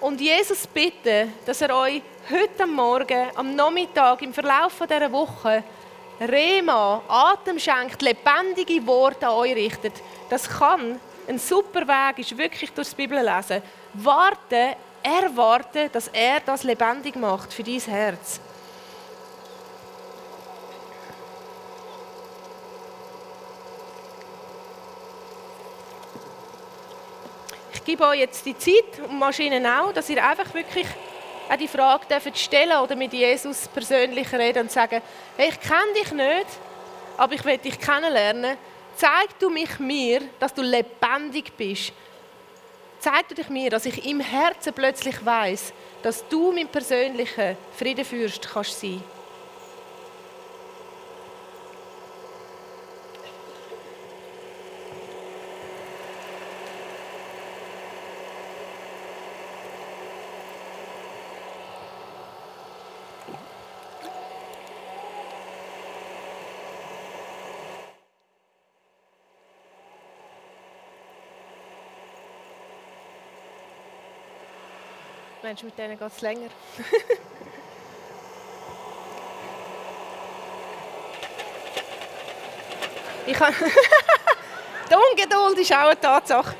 und 0.00 0.20
Jesus 0.20 0.66
bitten, 0.66 1.32
dass 1.46 1.60
er 1.60 1.72
euch 1.76 2.02
heute 2.28 2.66
Morgen, 2.66 3.28
am 3.36 3.54
Nachmittag, 3.54 4.20
im 4.22 4.34
Verlauf 4.34 4.72
dieser 4.82 5.12
Woche 5.12 5.62
Rema, 6.20 7.00
Atem 7.06 7.60
schenkt, 7.60 8.02
lebendige 8.02 8.84
Worte 8.88 9.28
an 9.28 9.34
euch 9.34 9.54
richtet. 9.54 9.92
Das 10.28 10.48
kann 10.48 10.98
ein 11.28 11.38
super 11.38 11.86
Weg 11.86 12.18
ist, 12.18 12.36
wirklich 12.36 12.72
durch 12.72 12.88
die 12.88 12.96
Bibel 12.96 13.20
lesen. 13.20 13.62
Warten, 13.94 14.74
erwarten, 15.00 15.90
dass 15.92 16.08
er 16.08 16.40
das 16.40 16.64
lebendig 16.64 17.14
macht 17.14 17.52
für 17.52 17.62
dein 17.62 17.78
Herz. 17.78 18.40
Gebe 27.92 28.06
euch 28.06 28.20
jetzt 28.20 28.46
die 28.46 28.56
Zeit 28.56 29.06
und 29.06 29.18
Maschinen 29.18 29.66
auch, 29.66 29.92
dass 29.92 30.08
ihr 30.08 30.26
einfach 30.26 30.54
wirklich 30.54 30.86
auch 31.50 31.56
die 31.56 31.68
Frage 31.68 32.06
dürft 32.06 32.38
stellen 32.38 32.78
oder 32.78 32.96
mit 32.96 33.12
Jesus 33.12 33.68
persönlich 33.68 34.32
reden 34.32 34.62
und 34.62 34.72
sagen, 34.72 35.02
hey, 35.36 35.50
ich 35.50 35.60
kenne 35.60 35.92
dich 35.94 36.10
nicht, 36.10 36.46
aber 37.18 37.34
ich 37.34 37.44
will 37.44 37.58
dich 37.58 37.78
kennenlernen. 37.78 38.56
Zeig 38.96 39.38
du 39.38 39.50
mich 39.50 39.78
mir, 39.78 40.22
dass 40.40 40.54
du 40.54 40.62
lebendig 40.62 41.52
bist. 41.54 41.92
Zeig 42.98 43.28
du 43.28 43.34
dich 43.34 43.50
mir, 43.50 43.68
dass 43.68 43.84
ich 43.84 44.06
im 44.06 44.20
Herzen 44.20 44.72
plötzlich 44.72 45.22
weiß, 45.22 45.74
dass 46.02 46.26
du 46.28 46.50
mein 46.50 46.68
persönlicher 46.68 47.56
Friedenfürst 47.76 48.48
kannst 48.54 48.80
sein. 48.80 49.04
Mensch, 75.42 75.62
mit 75.64 75.76
denen 75.76 75.98
geht 75.98 76.08
es 76.08 76.20
länger. 76.20 76.46
ich 83.26 83.36
Die 83.36 84.94
Ungeduld 84.94 85.58
ist 85.58 85.72
auch 85.72 85.78
eine 85.78 85.98
Tatsache. 85.98 86.54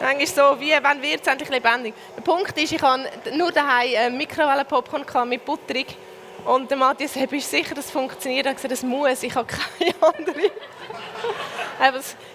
Manchmal 0.00 0.26
so, 0.26 0.60
wie, 0.60 0.72
wann 0.82 1.02
wird 1.02 1.22
es 1.22 1.26
endlich 1.26 1.48
lebendig? 1.48 1.94
Der 2.16 2.22
Punkt 2.22 2.56
ist, 2.58 2.72
ich 2.72 2.80
habe 2.80 3.10
nur 3.36 3.50
daheim 3.50 4.16
Mikrowellen-Popcorn 4.16 5.28
mit 5.28 5.44
Butterung. 5.44 5.86
Und 6.44 6.70
der 6.70 6.76
Matthias, 6.76 7.16
hey, 7.16 7.26
bist 7.26 7.52
du 7.52 7.56
sicher, 7.56 7.74
dass 7.74 7.86
es 7.86 7.90
funktioniert? 7.90 8.46
Er 8.46 8.50
hat 8.50 8.56
gesagt, 8.56 8.72
das 8.72 8.82
muss, 8.82 9.22
ich 9.22 9.34
habe 9.34 9.46
keine 9.46 9.94
andere. 10.16 10.52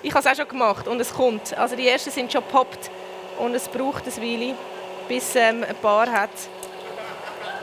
ich 0.01 0.13
habe 0.13 0.19
es 0.19 0.27
auch 0.27 0.35
schon 0.35 0.49
gemacht 0.49 0.87
und 0.87 0.99
es 0.99 1.13
kommt. 1.13 1.57
Also 1.57 1.77
die 1.77 1.87
ersten 1.87 2.11
sind 2.11 2.29
schon 2.31 2.43
gepoppt 2.43 2.89
und 3.37 3.53
es 3.53 3.69
braucht 3.69 4.03
eine 4.03 4.17
Weile, 4.17 4.55
bis 5.07 5.35
ähm, 5.35 5.63
ein 5.67 5.75
paar 5.75 6.11
hat. 6.11 6.29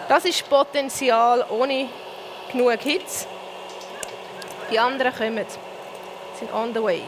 Das 0.08 0.24
ist 0.24 0.48
Potenzial 0.48 1.44
ohne 1.50 1.88
genug 2.50 2.80
Hits. 2.80 3.26
Die 4.70 4.78
anderen 4.78 5.14
kommen, 5.14 5.46
sind 6.38 6.52
on 6.52 6.74
the 6.74 6.82
way. 6.82 7.02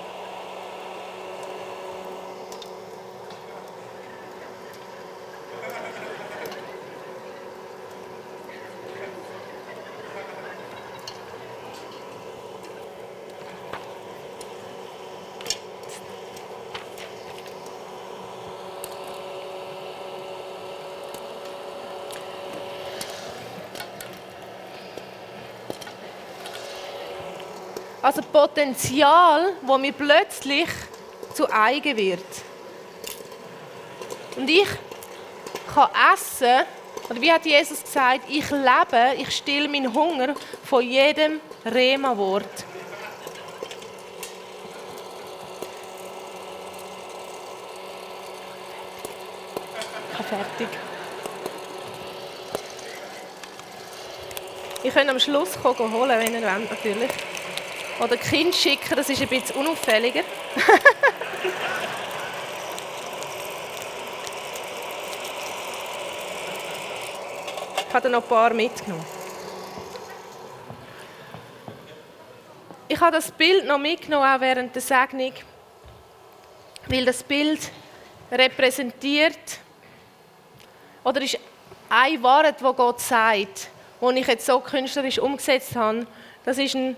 Also 28.07 28.23
Potenzial, 28.23 29.55
wo 29.63 29.77
mir 29.77 29.91
plötzlich 29.91 30.69
zu 31.35 31.53
eigen 31.53 31.97
wird. 31.97 32.25
Und 34.37 34.49
ich 34.49 34.69
kann 35.75 35.89
essen, 36.15 36.65
oder 37.11 37.21
wie 37.21 37.33
hat 37.33 37.45
Jesus 37.45 37.83
gesagt, 37.83 38.21
ich 38.29 38.49
lebe, 38.49 39.17
ich 39.19 39.37
still 39.37 39.67
meinen 39.67 39.93
Hunger 39.93 40.37
von 40.63 40.89
jedem 40.89 41.41
Rema-Wort. 41.65 42.45
fertig. 50.29 50.69
Ich 54.85 54.95
kann 54.95 55.09
am 55.09 55.19
Schluss 55.19 55.59
holen, 55.65 56.19
wenn 56.21 56.35
ihr 56.35 56.43
wollt, 56.43 56.71
natürlich. 56.71 57.11
Oder 57.99 58.17
Kind 58.17 58.55
schicken, 58.55 58.95
das 58.95 59.09
ist 59.09 59.23
ein 59.23 59.29
bisschen 59.29 59.57
unauffälliger. 59.57 60.23
ich 67.89 67.95
habe 67.95 68.11
noch 68.11 68.23
ein 68.23 68.29
paar 68.29 68.53
mitgenommen. 68.53 69.05
Ich 72.89 73.01
habe 73.01 73.17
das 73.17 73.33
Bild 73.33 73.67
noch 73.67 73.79
mitgenommen, 73.79 74.27
auch 74.27 74.41
während 74.41 74.75
der 74.75 74.83
Segnung, 74.83 75.33
weil 76.87 77.05
das 77.05 77.23
Bild 77.23 77.71
repräsentiert 78.31 79.59
oder 81.03 81.21
ist 81.23 81.39
ein 81.89 82.23
Wort, 82.23 82.63
wo 82.63 82.73
Gott 82.73 83.01
sagt, 83.01 83.69
wo 84.01 84.11
ich 84.11 84.27
jetzt 84.27 84.47
so 84.47 84.61
künstlerisch 84.61 85.19
umgesetzt 85.19 85.75
habe. 85.75 86.07
Das 86.45 86.59
ist 86.59 86.75
ein, 86.75 86.97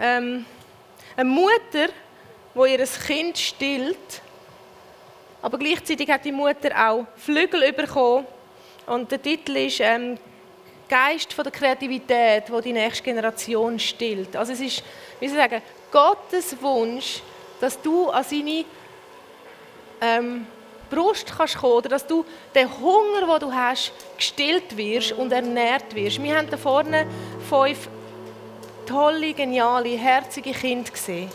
ähm, 0.00 0.44
eine 1.16 1.28
Mutter, 1.28 1.88
die 2.54 2.72
ihr 2.72 2.86
Kind 3.06 3.38
stillt, 3.38 4.22
aber 5.42 5.58
gleichzeitig 5.58 6.08
hat 6.10 6.24
die 6.24 6.32
Mutter 6.32 6.70
auch 6.74 7.06
Flügel 7.16 7.72
bekommen. 7.72 8.26
Und 8.86 9.10
der 9.10 9.20
Titel 9.20 9.56
ist 9.56 9.80
ähm, 9.80 10.18
Geist 10.88 11.32
von 11.32 11.44
der 11.44 11.52
Kreativität, 11.52 12.44
wo 12.50 12.60
die 12.60 12.72
nächste 12.72 13.02
Generation 13.02 13.78
stillt. 13.78 14.36
Also 14.36 14.52
es 14.52 14.60
ist, 14.60 14.82
wie 15.20 15.28
Sie 15.28 15.36
sagen, 15.36 15.62
Gottes 15.90 16.60
Wunsch, 16.60 17.20
dass 17.60 17.80
du 17.80 18.10
an 18.10 18.24
seine 18.24 18.64
ähm, 20.00 20.46
Brust 20.90 21.32
kannst 21.36 21.56
kommen, 21.56 21.74
oder 21.74 21.88
dass 21.88 22.06
du 22.06 22.24
den 22.54 22.68
Hunger, 22.80 23.38
den 23.38 23.48
du 23.48 23.54
hast, 23.54 23.92
gestillt 24.16 24.76
wirst 24.76 25.12
und 25.12 25.32
ernährt 25.32 25.94
wirst. 25.94 26.22
Wir 26.22 26.36
haben 26.36 26.48
da 26.50 26.56
vorne 26.56 27.06
fünf 27.48 27.88
tolle, 28.86 29.32
geniale, 29.34 29.96
herzige 29.96 30.52
Kinder 30.52 30.90
gesehen, 30.90 31.30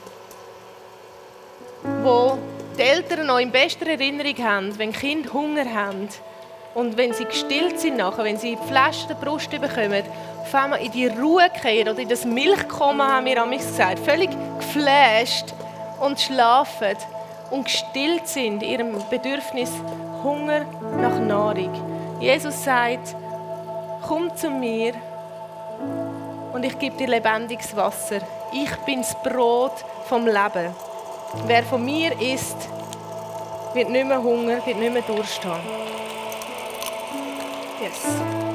wo 2.03 2.37
die 2.77 2.81
Eltern 2.83 3.27
noch 3.27 3.39
in 3.39 3.51
bester 3.51 3.87
Erinnerung 3.87 4.37
haben, 4.43 4.79
wenn 4.79 4.93
Kinder 4.93 5.33
Hunger 5.33 5.73
haben. 5.73 6.09
Und 6.75 6.97
wenn 6.97 7.13
sie 7.13 7.25
gestillt 7.25 7.79
sind 7.79 7.97
nachher, 7.97 8.23
wenn 8.23 8.37
sie 8.37 8.55
die 8.55 8.67
Flasche 8.67 9.07
der 9.07 9.15
Brust 9.15 9.49
bekommen, 9.49 10.03
auf 10.41 10.55
einmal 10.55 10.81
in 10.81 10.91
die 10.91 11.07
Ruhe 11.07 11.49
gehen 11.61 11.89
oder 11.89 11.99
in 11.99 12.09
das 12.09 12.25
Milchkommen, 12.25 13.05
haben 13.05 13.25
wir 13.25 13.41
am 13.41 13.51
gesagt, 13.51 13.99
völlig 13.99 14.29
geflasht 14.59 15.53
und 15.99 16.19
schlafen 16.19 16.95
und 17.51 17.65
gestillt 17.65 18.27
sind 18.27 18.63
in 18.63 18.69
ihrem 18.69 19.09
Bedürfnis 19.09 19.71
Hunger 20.23 20.65
nach 21.01 21.19
Nahrung. 21.19 21.73
Jesus 22.21 22.63
sagt, 22.63 23.15
komm 24.07 24.35
zu 24.35 24.49
mir 24.49 24.93
und 26.53 26.63
ich 26.63 26.77
gebe 26.77 26.97
dir 26.97 27.07
lebendiges 27.07 27.75
Wasser. 27.75 28.19
Ich 28.51 28.75
bin 28.85 29.01
das 29.01 29.15
Brot 29.21 29.85
vom 30.05 30.25
Leben. 30.25 30.73
Wer 31.45 31.63
von 31.63 31.83
mir 31.83 32.19
isst, 32.19 32.69
wird 33.73 33.89
nicht 33.89 34.07
mehr 34.07 34.21
Hunger, 34.21 34.65
wird 34.65 34.77
nicht 34.77 34.93
mehr 34.93 35.03
Durst 35.03 35.43
haben. 35.45 35.63
Yes. 37.81 38.48